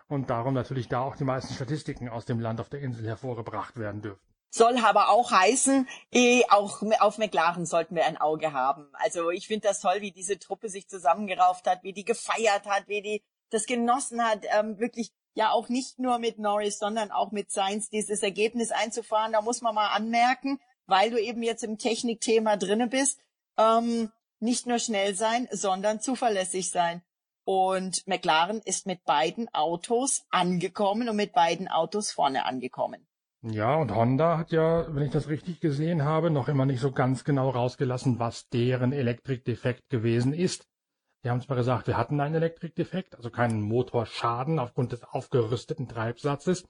und 0.06 0.30
darum 0.30 0.54
natürlich 0.54 0.88
da 0.88 1.00
auch 1.00 1.16
die 1.16 1.24
meisten 1.24 1.54
Statistiken 1.54 2.08
aus 2.08 2.24
dem 2.24 2.40
Land 2.40 2.60
auf 2.60 2.68
der 2.68 2.80
Insel 2.80 3.06
hervorgebracht 3.06 3.78
werden 3.78 4.02
dürfen. 4.02 4.29
Soll 4.52 4.78
aber 4.78 5.10
auch 5.10 5.30
heißen, 5.30 5.88
eh, 6.10 6.42
auch 6.48 6.82
auf 6.98 7.18
McLaren 7.18 7.66
sollten 7.66 7.94
wir 7.94 8.04
ein 8.04 8.16
Auge 8.16 8.52
haben. 8.52 8.88
Also 8.94 9.30
ich 9.30 9.46
finde 9.46 9.68
das 9.68 9.80
toll, 9.80 10.00
wie 10.00 10.10
diese 10.10 10.40
Truppe 10.40 10.68
sich 10.68 10.88
zusammengerauft 10.88 11.68
hat, 11.68 11.84
wie 11.84 11.92
die 11.92 12.04
gefeiert 12.04 12.66
hat, 12.66 12.88
wie 12.88 13.00
die 13.00 13.22
das 13.50 13.66
genossen 13.66 14.24
hat, 14.24 14.44
ähm, 14.52 14.78
wirklich 14.78 15.12
ja 15.34 15.52
auch 15.52 15.68
nicht 15.68 15.98
nur 16.00 16.18
mit 16.18 16.38
Norris, 16.38 16.78
sondern 16.78 17.12
auch 17.12 17.30
mit 17.30 17.50
Sainz 17.52 17.90
dieses 17.90 18.22
Ergebnis 18.22 18.72
einzufahren. 18.72 19.32
Da 19.32 19.40
muss 19.40 19.60
man 19.60 19.74
mal 19.74 19.88
anmerken, 19.88 20.60
weil 20.86 21.10
du 21.10 21.20
eben 21.20 21.42
jetzt 21.42 21.62
im 21.62 21.78
Technikthema 21.78 22.56
drinne 22.56 22.88
bist, 22.88 23.20
ähm, 23.56 24.10
nicht 24.40 24.66
nur 24.66 24.78
schnell 24.78 25.14
sein, 25.14 25.48
sondern 25.52 26.00
zuverlässig 26.00 26.70
sein. 26.70 27.02
Und 27.44 28.06
McLaren 28.06 28.60
ist 28.62 28.86
mit 28.86 29.04
beiden 29.04 29.52
Autos 29.54 30.24
angekommen 30.30 31.08
und 31.08 31.16
mit 31.16 31.32
beiden 31.32 31.68
Autos 31.68 32.10
vorne 32.10 32.44
angekommen. 32.44 33.06
Ja, 33.42 33.76
und 33.76 33.94
Honda 33.94 34.36
hat 34.36 34.52
ja, 34.52 34.94
wenn 34.94 35.02
ich 35.02 35.12
das 35.12 35.28
richtig 35.28 35.60
gesehen 35.60 36.04
habe, 36.04 36.30
noch 36.30 36.48
immer 36.48 36.66
nicht 36.66 36.80
so 36.80 36.92
ganz 36.92 37.24
genau 37.24 37.48
rausgelassen, 37.48 38.18
was 38.18 38.50
deren 38.50 38.92
Elektrikdefekt 38.92 39.88
gewesen 39.88 40.34
ist. 40.34 40.68
Die 41.24 41.30
haben 41.30 41.40
zwar 41.40 41.56
gesagt, 41.56 41.86
wir 41.86 41.96
hatten 41.96 42.20
einen 42.20 42.34
Elektrikdefekt, 42.34 43.16
also 43.16 43.30
keinen 43.30 43.62
Motorschaden 43.62 44.58
aufgrund 44.58 44.92
des 44.92 45.04
aufgerüsteten 45.04 45.88
Treibsatzes, 45.88 46.68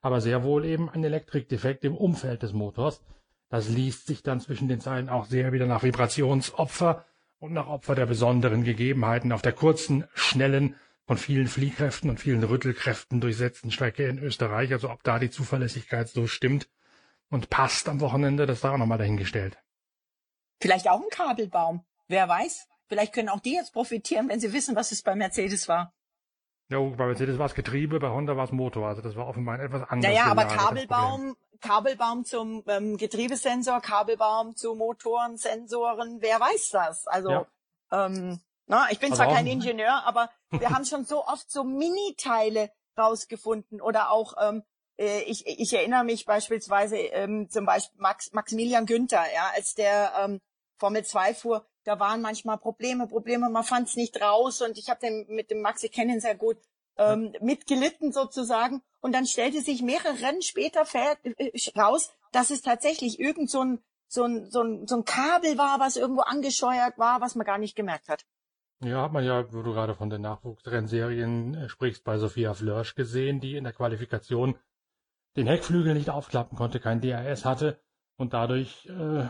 aber 0.00 0.20
sehr 0.20 0.44
wohl 0.44 0.64
eben 0.64 0.88
ein 0.88 1.02
Elektrikdefekt 1.02 1.84
im 1.84 1.96
Umfeld 1.96 2.44
des 2.44 2.52
Motors. 2.52 3.02
Das 3.48 3.68
liest 3.68 4.06
sich 4.06 4.22
dann 4.22 4.40
zwischen 4.40 4.68
den 4.68 4.80
Zeilen 4.80 5.08
auch 5.08 5.24
sehr 5.24 5.52
wieder 5.52 5.66
nach 5.66 5.82
Vibrationsopfer 5.82 7.04
und 7.40 7.52
nach 7.52 7.66
Opfer 7.66 7.96
der 7.96 8.06
besonderen 8.06 8.62
Gegebenheiten 8.62 9.32
auf 9.32 9.42
der 9.42 9.52
kurzen, 9.52 10.04
schnellen, 10.14 10.76
von 11.06 11.18
vielen 11.18 11.48
Fliehkräften 11.48 12.10
und 12.10 12.20
vielen 12.20 12.42
Rüttelkräften 12.42 13.20
durchsetzten 13.20 13.70
Strecke 13.70 14.06
in 14.06 14.18
Österreich. 14.18 14.72
Also 14.72 14.90
ob 14.90 15.02
da 15.02 15.18
die 15.18 15.30
Zuverlässigkeit 15.30 16.08
so 16.08 16.26
stimmt 16.26 16.68
und 17.30 17.50
passt 17.50 17.88
am 17.88 18.00
Wochenende, 18.00 18.46
das 18.46 18.60
da 18.60 18.72
auch 18.72 18.78
nochmal 18.78 18.98
dahingestellt. 18.98 19.58
Vielleicht 20.60 20.88
auch 20.88 21.00
ein 21.00 21.10
Kabelbaum. 21.10 21.84
Wer 22.08 22.28
weiß? 22.28 22.68
Vielleicht 22.86 23.14
können 23.14 23.28
auch 23.28 23.40
die 23.40 23.54
jetzt 23.54 23.72
profitieren, 23.72 24.28
wenn 24.28 24.38
sie 24.38 24.52
wissen, 24.52 24.76
was 24.76 24.92
es 24.92 25.02
bei 25.02 25.14
Mercedes 25.14 25.68
war. 25.68 25.92
Ja, 26.68 26.78
bei 26.78 27.06
Mercedes 27.06 27.38
war 27.38 27.46
es 27.46 27.54
Getriebe, 27.54 27.98
bei 27.98 28.10
Honda 28.10 28.36
war 28.36 28.44
es 28.44 28.52
Motor. 28.52 28.86
Also 28.88 29.02
das 29.02 29.16
war 29.16 29.26
offenbar 29.26 29.56
ein 29.56 29.60
etwas 29.60 29.82
anderes. 29.88 30.14
Naja, 30.14 30.30
aber 30.30 30.44
Kabelbaum, 30.44 31.36
Kabelbaum 31.60 32.24
zum 32.24 32.62
ähm, 32.66 32.96
Getriebesensor, 32.96 33.80
Kabelbaum 33.80 34.56
zu 34.56 34.74
Motoren, 34.74 35.36
Sensoren, 35.36 36.18
wer 36.20 36.38
weiß 36.38 36.70
das? 36.70 37.06
Also 37.06 37.30
ja. 37.30 37.46
ähm, 37.90 38.40
na, 38.72 38.90
ich 38.90 38.98
bin 38.98 39.12
also 39.12 39.22
zwar 39.22 39.34
kein 39.34 39.46
Ingenieur, 39.46 40.04
aber 40.06 40.30
wir 40.50 40.70
haben 40.70 40.84
schon 40.84 41.04
so 41.04 41.24
oft 41.26 41.50
so 41.50 41.62
Mini-Teile 41.62 42.70
rausgefunden 42.98 43.80
oder 43.80 44.10
auch 44.10 44.34
ähm, 44.40 44.62
äh, 44.98 45.22
ich, 45.22 45.46
ich 45.46 45.72
erinnere 45.74 46.04
mich 46.04 46.24
beispielsweise 46.24 46.96
ähm, 46.96 47.48
zum 47.50 47.66
Beispiel 47.66 48.00
Max, 48.00 48.32
Maximilian 48.32 48.86
Günther, 48.86 49.24
ja, 49.34 49.50
als 49.54 49.74
der 49.74 50.12
ähm, 50.18 50.40
Formel 50.78 51.04
2 51.04 51.34
fuhr, 51.34 51.66
da 51.84 52.00
waren 52.00 52.22
manchmal 52.22 52.58
Probleme, 52.58 53.06
Probleme, 53.06 53.50
man 53.50 53.64
fand 53.64 53.88
es 53.88 53.96
nicht 53.96 54.20
raus 54.20 54.62
und 54.62 54.78
ich 54.78 54.88
habe 54.88 55.00
den 55.00 55.26
mit 55.28 55.50
dem 55.50 55.60
Max, 55.60 55.82
ich 55.82 55.92
kenne 55.92 56.14
ihn 56.14 56.20
sehr 56.20 56.34
gut, 56.34 56.56
ähm, 56.96 57.34
mitgelitten 57.40 58.12
sozusagen 58.12 58.82
und 59.00 59.12
dann 59.12 59.26
stellte 59.26 59.60
sich 59.60 59.82
mehrere 59.82 60.20
Rennen 60.20 60.42
später 60.42 60.84
äh, 60.94 61.50
raus, 61.78 62.10
dass 62.32 62.50
es 62.50 62.62
tatsächlich 62.62 63.18
irgend 63.18 63.50
so 63.50 63.62
ein, 63.64 63.82
so, 64.08 64.24
ein, 64.24 64.50
so, 64.50 64.62
ein, 64.62 64.86
so 64.86 64.96
ein 64.96 65.04
Kabel 65.04 65.56
war, 65.58 65.80
was 65.80 65.96
irgendwo 65.96 66.22
angescheuert 66.22 66.98
war, 66.98 67.20
was 67.20 67.34
man 67.34 67.46
gar 67.46 67.58
nicht 67.58 67.76
gemerkt 67.76 68.08
hat. 68.08 68.24
Ja, 68.84 69.02
hat 69.02 69.12
man 69.12 69.24
ja, 69.24 69.52
wo 69.52 69.62
du 69.62 69.72
gerade 69.72 69.94
von 69.94 70.10
den 70.10 70.22
Nachwuchsrennserien 70.22 71.54
äh, 71.54 71.68
sprichst, 71.68 72.04
bei 72.04 72.18
Sophia 72.18 72.54
Flörsch 72.54 72.94
gesehen, 72.94 73.40
die 73.40 73.56
in 73.56 73.64
der 73.64 73.72
Qualifikation 73.72 74.56
den 75.36 75.46
Heckflügel 75.46 75.94
nicht 75.94 76.10
aufklappen 76.10 76.58
konnte, 76.58 76.80
kein 76.80 77.00
DRS 77.00 77.44
hatte 77.44 77.80
und 78.16 78.34
dadurch 78.34 78.86
äh, 78.86 79.26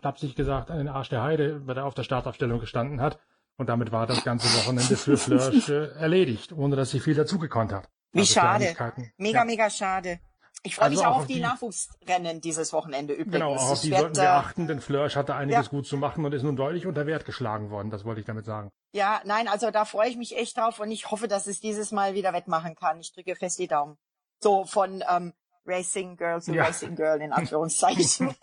flapsig 0.00 0.34
gesagt, 0.34 0.70
an 0.70 0.78
den 0.78 0.88
Arsch 0.88 1.10
der 1.10 1.22
Heide 1.22 1.60
bei 1.60 1.74
der 1.74 1.84
auf 1.84 1.94
der 1.94 2.02
Startaufstellung 2.02 2.60
gestanden 2.60 3.00
hat. 3.00 3.18
Und 3.56 3.68
damit 3.68 3.92
war 3.92 4.06
das 4.06 4.24
ganze 4.24 4.48
Wochenende 4.58 4.96
für 4.96 5.16
Flörsch 5.16 5.68
äh, 5.68 5.92
erledigt, 5.96 6.52
ohne 6.52 6.74
dass 6.74 6.90
sie 6.90 6.98
viel 6.98 7.14
dazugekonnt 7.14 7.72
hat. 7.72 7.88
Wie 8.12 8.20
also 8.20 8.32
schade. 8.34 8.74
Mega, 9.16 9.40
ja. 9.40 9.44
mega 9.44 9.70
schade. 9.70 10.18
Ich 10.66 10.76
freue 10.76 10.86
also 10.86 10.98
mich 10.98 11.06
auch 11.06 11.16
auf 11.18 11.26
die, 11.26 11.34
die, 11.34 11.40
Nachwuchsrennen 11.40 12.40
dieses 12.40 12.72
Wochenende 12.72 13.12
übrigens. 13.12 13.32
Genau, 13.34 13.54
auch 13.54 13.72
auf 13.72 13.80
die 13.82 13.90
sollten 13.90 14.16
wir 14.16 14.32
achten, 14.32 14.66
denn 14.66 14.80
Flörsch 14.80 15.14
hatte 15.14 15.34
einiges 15.34 15.66
ja. 15.66 15.70
gut 15.70 15.86
zu 15.86 15.98
machen 15.98 16.24
und 16.24 16.32
ist 16.32 16.42
nun 16.42 16.56
deutlich 16.56 16.86
unter 16.86 17.06
Wert 17.06 17.26
geschlagen 17.26 17.68
worden. 17.68 17.90
Das 17.90 18.06
wollte 18.06 18.20
ich 18.20 18.26
damit 18.26 18.46
sagen. 18.46 18.70
Ja, 18.92 19.20
nein, 19.26 19.46
also 19.46 19.70
da 19.70 19.84
freue 19.84 20.08
ich 20.08 20.16
mich 20.16 20.38
echt 20.38 20.56
drauf 20.56 20.80
und 20.80 20.90
ich 20.90 21.10
hoffe, 21.10 21.28
dass 21.28 21.46
es 21.46 21.60
dieses 21.60 21.92
Mal 21.92 22.14
wieder 22.14 22.32
wettmachen 22.32 22.76
kann. 22.76 22.98
Ich 22.98 23.12
drücke 23.12 23.36
fest 23.36 23.58
die 23.58 23.68
Daumen. 23.68 23.98
So 24.40 24.64
von 24.64 25.04
ähm, 25.10 25.34
Racing 25.66 26.16
Girl 26.16 26.40
zu 26.40 26.54
ja. 26.54 26.64
Racing 26.64 26.96
Girl 26.96 27.20
in 27.20 27.32
Anführungszeichen. 27.34 28.34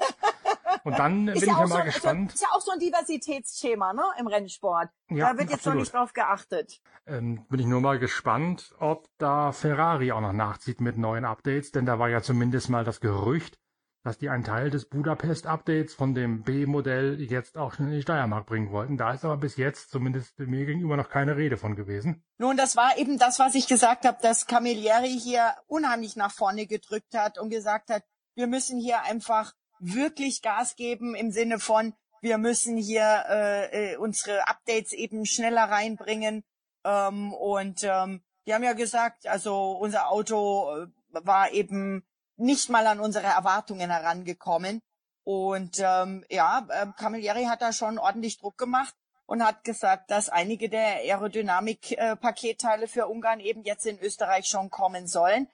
Und 0.84 0.98
dann 0.98 1.26
bin 1.26 1.36
ich 1.36 1.46
ja 1.46 1.54
mal 1.54 1.68
so, 1.68 1.84
gespannt. 1.84 2.34
Ist 2.34 2.42
ja 2.42 2.50
auch 2.54 2.62
so 2.62 2.72
ein 2.72 2.80
Diversitätsschema, 2.80 3.94
ne, 3.94 4.04
im 4.20 4.28
Rennsport. 4.28 4.90
Ja, 5.10 5.32
da 5.32 5.38
wird 5.38 5.50
jetzt 5.50 5.60
absolut. 5.60 5.76
noch 5.76 5.82
nicht 5.82 5.94
drauf 5.94 6.14
geachtet. 6.14 6.82
Ähm, 7.06 7.46
bin 7.50 7.60
ich 7.60 7.66
nur 7.66 7.82
mal 7.82 8.00
gespannt, 8.00 8.74
ob 8.80 9.08
da 9.18 9.52
Ferrari 9.52 10.12
auch 10.12 10.22
noch 10.22 10.34
nachzieht 10.34 10.82
mit 10.82 10.98
neuen 10.98 11.26
Updates, 11.26 11.72
denn 11.72 11.86
da 11.86 12.00
war 12.00 12.10
ja 12.10 12.22
zumindest 12.22 12.70
mal 12.70 12.84
das 12.84 13.00
Gerücht, 13.00 13.60
dass 14.04 14.18
die 14.18 14.30
einen 14.30 14.44
Teil 14.44 14.70
des 14.70 14.86
Budapest-Updates 14.86 15.94
von 15.94 16.16
dem 16.16 16.44
B-Modell 16.44 17.22
jetzt 17.22 17.58
auch 17.58 17.74
schon 17.74 17.88
in 17.88 17.94
die 17.94 18.02
Steiermark 18.02 18.48
bringen 18.48 18.72
wollten. 18.72 18.98
Da 18.98 19.14
ist 19.14 19.24
aber 19.24 19.38
bis 19.38 19.58
jetzt 19.58 19.92
zumindest 19.92 20.40
mir 20.40 20.66
gegenüber 20.66 20.98
noch 20.98 21.10
keine 21.10 21.38
Rede 21.38 21.58
von 21.58 21.76
gewesen. 21.76 22.24
Nun, 22.38 22.58
das 22.58 22.76
war 22.76 22.98
eben 22.98 23.20
das, 23.20 23.38
was 23.38 23.54
ich 23.54 23.68
gesagt 23.68 24.06
habe, 24.06 24.18
dass 24.22 24.48
Camilleri 24.48 25.20
hier 25.20 25.54
unheimlich 25.68 26.16
nach 26.16 26.32
vorne 26.32 26.66
gedrückt 26.66 27.16
hat 27.16 27.38
und 27.38 27.50
gesagt 27.50 27.90
hat, 27.90 28.04
wir 28.36 28.48
müssen 28.48 28.80
hier 28.80 29.04
einfach 29.04 29.54
wirklich 29.82 30.42
Gas 30.42 30.76
geben 30.76 31.16
im 31.16 31.32
Sinne 31.32 31.60
von, 31.60 31.94
wir 32.22 32.38
müssen 32.38 32.78
hier 32.78 33.26
äh, 33.30 33.94
äh, 33.94 33.98
unsere 33.98 34.48
Updates 34.48 34.94
eben 34.94 35.26
schneller 35.26 35.64
reinbringen. 35.64 36.44
Ähm, 36.84 37.34
und 37.34 37.84
ähm, 37.84 38.22
die 38.46 38.54
haben 38.54 38.64
ja 38.64 38.74
gesagt, 38.74 39.28
also 39.28 39.72
unser 39.72 40.10
Auto 40.10 40.84
äh, 40.84 40.88
war 41.10 41.52
eben 41.52 42.06
nicht 42.38 42.70
mal 42.70 42.86
an 42.88 43.00
unsere 43.00 43.26
Erwartungen 43.26 43.90
herangekommen. 43.90 44.82
Und 45.24 45.80
ähm, 45.80 46.26
ja, 46.30 46.66
äh, 46.70 46.88
Camilleri 46.98 47.46
hat 47.46 47.62
da 47.62 47.74
schon 47.74 48.00
ordentlich 48.00 48.40
Druck 48.40 48.58
gemacht 48.58 48.96
und 49.26 49.44
hat 49.44 49.64
gesagt, 49.64 50.12
dass 50.12 50.30
einige 50.30 50.70
der 50.70 50.98
Aerodynamik-Paketteile 50.98 52.88
für 52.88 53.08
Ungarn 53.08 53.40
eben 53.40 53.64
jetzt 53.64 53.86
in 53.86 54.00
Österreich 54.00 54.46
schon 54.46 54.70
kommen 54.70 55.08
sollen. 55.08 55.48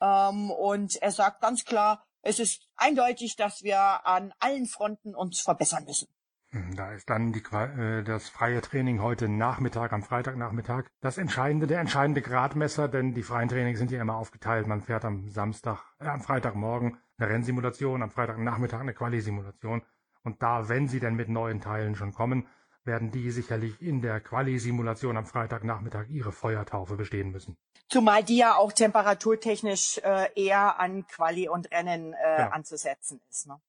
Ähm, 0.00 0.50
und 0.50 1.00
er 1.02 1.12
sagt 1.12 1.40
ganz 1.40 1.64
klar, 1.64 2.04
es 2.22 2.38
ist 2.38 2.68
eindeutig, 2.76 3.36
dass 3.36 3.62
wir 3.62 4.06
an 4.06 4.32
allen 4.38 4.66
Fronten 4.66 5.14
uns 5.14 5.40
verbessern 5.40 5.84
müssen. 5.84 6.08
Hm, 6.52 6.74
da 6.74 6.92
ist 6.92 7.08
dann 7.08 7.32
die, 7.32 7.42
äh, 7.52 8.02
das 8.02 8.28
freie 8.28 8.60
Training 8.60 9.00
heute 9.00 9.28
Nachmittag, 9.28 9.92
am 9.92 10.02
Freitagnachmittag. 10.02 10.86
Das 11.00 11.16
entscheidende, 11.16 11.68
der 11.68 11.80
entscheidende 11.80 12.22
Gradmesser, 12.22 12.88
denn 12.88 13.14
die 13.14 13.22
freien 13.22 13.48
Trainings 13.48 13.78
sind 13.78 13.92
ja 13.92 14.00
immer 14.00 14.16
aufgeteilt. 14.16 14.66
Man 14.66 14.82
fährt 14.82 15.04
am 15.04 15.30
Samstag, 15.30 15.84
äh, 16.00 16.06
am 16.06 16.20
Freitagmorgen 16.20 16.98
eine 17.18 17.30
Rennsimulation, 17.30 18.02
am 18.02 18.10
Freitagnachmittag 18.10 18.80
eine 18.80 18.94
Quali-Simulation. 18.94 19.82
Und 20.24 20.42
da, 20.42 20.68
wenn 20.68 20.88
sie 20.88 20.98
denn 20.98 21.14
mit 21.14 21.28
neuen 21.28 21.60
Teilen 21.60 21.94
schon 21.94 22.12
kommen, 22.12 22.48
werden 22.84 23.10
die 23.10 23.30
sicherlich 23.30 23.80
in 23.80 24.02
der 24.02 24.20
Quali-Simulation 24.20 25.16
am 25.16 25.26
Freitagnachmittag 25.26 26.08
ihre 26.08 26.32
Feuertaufe 26.32 26.96
bestehen 26.96 27.30
müssen. 27.30 27.56
Zumal 27.88 28.22
die 28.22 28.38
ja 28.38 28.54
auch 28.56 28.72
temperaturtechnisch 28.72 29.98
äh, 29.98 30.28
eher 30.34 30.78
an 30.78 31.06
Quali 31.06 31.48
und 31.48 31.70
Rennen 31.70 32.12
äh, 32.12 32.40
ja. 32.40 32.48
anzusetzen 32.50 33.20
ist. 33.28 33.46
Ne? 33.48 33.60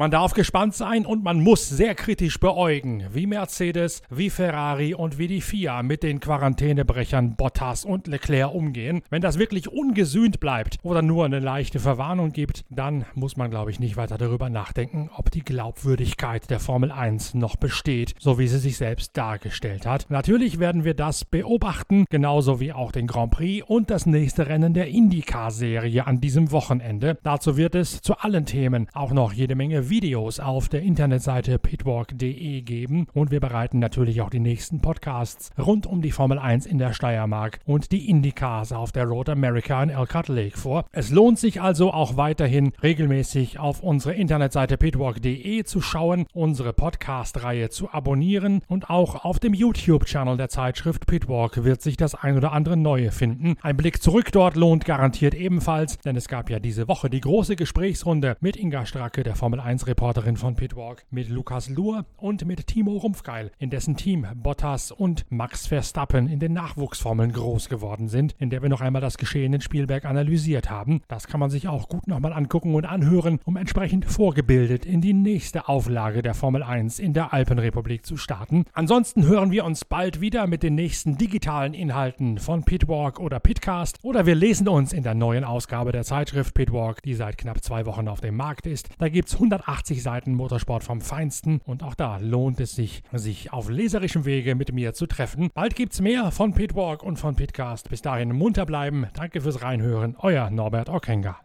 Man 0.00 0.10
darf 0.10 0.32
gespannt 0.32 0.74
sein 0.74 1.04
und 1.04 1.22
man 1.24 1.42
muss 1.42 1.68
sehr 1.68 1.94
kritisch 1.94 2.40
beäugen, 2.40 3.04
wie 3.12 3.26
Mercedes, 3.26 4.00
wie 4.08 4.30
Ferrari 4.30 4.94
und 4.94 5.18
wie 5.18 5.26
die 5.26 5.42
FIA 5.42 5.82
mit 5.82 6.02
den 6.02 6.20
Quarantänebrechern 6.20 7.36
Bottas 7.36 7.84
und 7.84 8.06
Leclerc 8.06 8.54
umgehen. 8.54 9.02
Wenn 9.10 9.20
das 9.20 9.38
wirklich 9.38 9.68
ungesühnt 9.68 10.40
bleibt 10.40 10.78
oder 10.82 11.02
nur 11.02 11.26
eine 11.26 11.38
leichte 11.38 11.80
Verwarnung 11.80 12.32
gibt, 12.32 12.64
dann 12.70 13.04
muss 13.14 13.36
man, 13.36 13.50
glaube 13.50 13.72
ich, 13.72 13.78
nicht 13.78 13.98
weiter 13.98 14.16
darüber 14.16 14.48
nachdenken, 14.48 15.10
ob 15.14 15.30
die 15.30 15.44
Glaubwürdigkeit 15.44 16.48
der 16.48 16.60
Formel 16.60 16.92
1 16.92 17.34
noch 17.34 17.56
besteht, 17.56 18.14
so 18.18 18.38
wie 18.38 18.48
sie 18.48 18.58
sich 18.58 18.78
selbst 18.78 19.18
dargestellt 19.18 19.84
hat. 19.84 20.06
Natürlich 20.08 20.58
werden 20.58 20.84
wir 20.84 20.94
das 20.94 21.26
beobachten, 21.26 22.06
genauso 22.08 22.58
wie 22.58 22.72
auch 22.72 22.90
den 22.90 23.06
Grand 23.06 23.32
Prix 23.32 23.68
und 23.68 23.90
das 23.90 24.06
nächste 24.06 24.46
Rennen 24.46 24.72
der 24.72 24.88
IndyCar-Serie 24.88 26.06
an 26.06 26.22
diesem 26.22 26.52
Wochenende. 26.52 27.18
Dazu 27.22 27.58
wird 27.58 27.74
es 27.74 28.00
zu 28.00 28.16
allen 28.16 28.46
Themen 28.46 28.88
auch 28.94 29.12
noch 29.12 29.34
jede 29.34 29.54
Menge 29.54 29.89
Videos 29.90 30.38
auf 30.38 30.68
der 30.68 30.82
Internetseite 30.82 31.58
pitwalk.de 31.58 32.60
geben 32.62 33.08
und 33.12 33.32
wir 33.32 33.40
bereiten 33.40 33.80
natürlich 33.80 34.20
auch 34.20 34.30
die 34.30 34.38
nächsten 34.38 34.80
Podcasts 34.80 35.50
rund 35.58 35.86
um 35.86 36.00
die 36.00 36.12
Formel 36.12 36.38
1 36.38 36.66
in 36.66 36.78
der 36.78 36.92
Steiermark 36.92 37.58
und 37.66 37.90
die 37.90 38.08
Indycars 38.08 38.72
auf 38.72 38.92
der 38.92 39.06
Road 39.06 39.28
America 39.28 39.82
in 39.82 39.90
Elkhart 39.90 40.28
Lake 40.28 40.56
vor. 40.56 40.84
Es 40.92 41.10
lohnt 41.10 41.40
sich 41.40 41.60
also 41.60 41.92
auch 41.92 42.16
weiterhin 42.16 42.72
regelmäßig 42.82 43.58
auf 43.58 43.82
unsere 43.82 44.14
Internetseite 44.14 44.76
pitwalk.de 44.76 45.64
zu 45.64 45.80
schauen, 45.80 46.26
unsere 46.32 46.72
Podcast-Reihe 46.72 47.70
zu 47.70 47.92
abonnieren 47.92 48.62
und 48.68 48.90
auch 48.90 49.24
auf 49.24 49.40
dem 49.40 49.54
YouTube-Channel 49.54 50.36
der 50.36 50.48
Zeitschrift 50.48 51.06
Pitwalk 51.06 51.64
wird 51.64 51.82
sich 51.82 51.96
das 51.96 52.14
ein 52.14 52.36
oder 52.36 52.52
andere 52.52 52.76
Neue 52.76 53.10
finden. 53.10 53.56
Ein 53.62 53.76
Blick 53.76 54.02
zurück 54.02 54.30
dort 54.30 54.54
lohnt 54.54 54.84
garantiert 54.84 55.34
ebenfalls, 55.34 55.98
denn 55.98 56.14
es 56.14 56.28
gab 56.28 56.48
ja 56.48 56.60
diese 56.60 56.86
Woche 56.86 57.10
die 57.10 57.20
große 57.20 57.56
Gesprächsrunde 57.56 58.36
mit 58.40 58.56
Inga 58.56 58.86
Stracke, 58.86 59.24
der 59.24 59.34
Formel 59.34 59.58
1-Reporterin 59.70 60.36
von 60.36 60.56
Pitwalk, 60.56 61.04
mit 61.10 61.28
Lukas 61.28 61.68
Luhr 61.68 62.04
und 62.16 62.44
mit 62.44 62.66
Timo 62.66 62.96
Rumpfgeil, 62.96 63.52
in 63.58 63.70
dessen 63.70 63.96
Team 63.96 64.26
Bottas 64.34 64.90
und 64.90 65.24
Max 65.30 65.68
Verstappen 65.68 66.26
in 66.28 66.40
den 66.40 66.52
Nachwuchsformeln 66.52 67.30
groß 67.30 67.68
geworden 67.68 68.08
sind, 68.08 68.34
in 68.38 68.50
der 68.50 68.62
wir 68.62 68.68
noch 68.68 68.80
einmal 68.80 69.00
das 69.00 69.16
Geschehen 69.16 69.52
in 69.52 69.60
Spielberg 69.60 70.06
analysiert 70.06 70.70
haben. 70.70 71.02
Das 71.06 71.28
kann 71.28 71.38
man 71.38 71.50
sich 71.50 71.68
auch 71.68 71.88
gut 71.88 72.08
nochmal 72.08 72.32
angucken 72.32 72.74
und 72.74 72.84
anhören, 72.84 73.38
um 73.44 73.56
entsprechend 73.56 74.06
vorgebildet 74.06 74.84
in 74.84 75.00
die 75.00 75.12
nächste 75.12 75.68
Auflage 75.68 76.22
der 76.22 76.34
Formel 76.34 76.64
1 76.64 76.98
in 76.98 77.12
der 77.12 77.32
Alpenrepublik 77.32 78.04
zu 78.04 78.16
starten. 78.16 78.64
Ansonsten 78.72 79.24
hören 79.24 79.52
wir 79.52 79.64
uns 79.64 79.84
bald 79.84 80.20
wieder 80.20 80.48
mit 80.48 80.64
den 80.64 80.74
nächsten 80.74 81.16
digitalen 81.16 81.74
Inhalten 81.74 82.38
von 82.38 82.64
Pitwalk 82.64 83.20
oder 83.20 83.38
Pitcast 83.38 83.98
oder 84.02 84.26
wir 84.26 84.34
lesen 84.34 84.66
uns 84.66 84.92
in 84.92 85.04
der 85.04 85.14
neuen 85.14 85.44
Ausgabe 85.44 85.92
der 85.92 86.02
Zeitschrift 86.02 86.54
Pitwalk, 86.54 87.02
die 87.02 87.14
seit 87.14 87.38
knapp 87.38 87.62
zwei 87.62 87.86
Wochen 87.86 88.08
auf 88.08 88.20
dem 88.20 88.36
Markt 88.36 88.66
ist. 88.66 88.88
Da 88.98 89.08
gibt 89.08 89.28
es 89.28 89.38
180 89.60 90.02
Seiten 90.02 90.34
Motorsport 90.34 90.84
vom 90.84 91.00
Feinsten 91.00 91.60
und 91.64 91.82
auch 91.82 91.94
da 91.94 92.16
lohnt 92.18 92.60
es 92.60 92.74
sich, 92.74 93.02
sich 93.12 93.52
auf 93.52 93.68
leserischem 93.68 94.24
Wege 94.24 94.54
mit 94.54 94.72
mir 94.72 94.94
zu 94.94 95.06
treffen. 95.06 95.50
Bald 95.54 95.74
gibt 95.74 95.92
es 95.92 96.00
mehr 96.00 96.30
von 96.30 96.54
Pitwalk 96.54 97.02
und 97.02 97.18
von 97.18 97.36
Pitcast. 97.36 97.90
Bis 97.90 98.02
dahin 98.02 98.32
munter 98.32 98.66
bleiben. 98.66 99.06
Danke 99.14 99.40
fürs 99.40 99.62
Reinhören. 99.62 100.16
Euer 100.18 100.50
Norbert 100.50 100.88
Ockenger. 100.88 101.36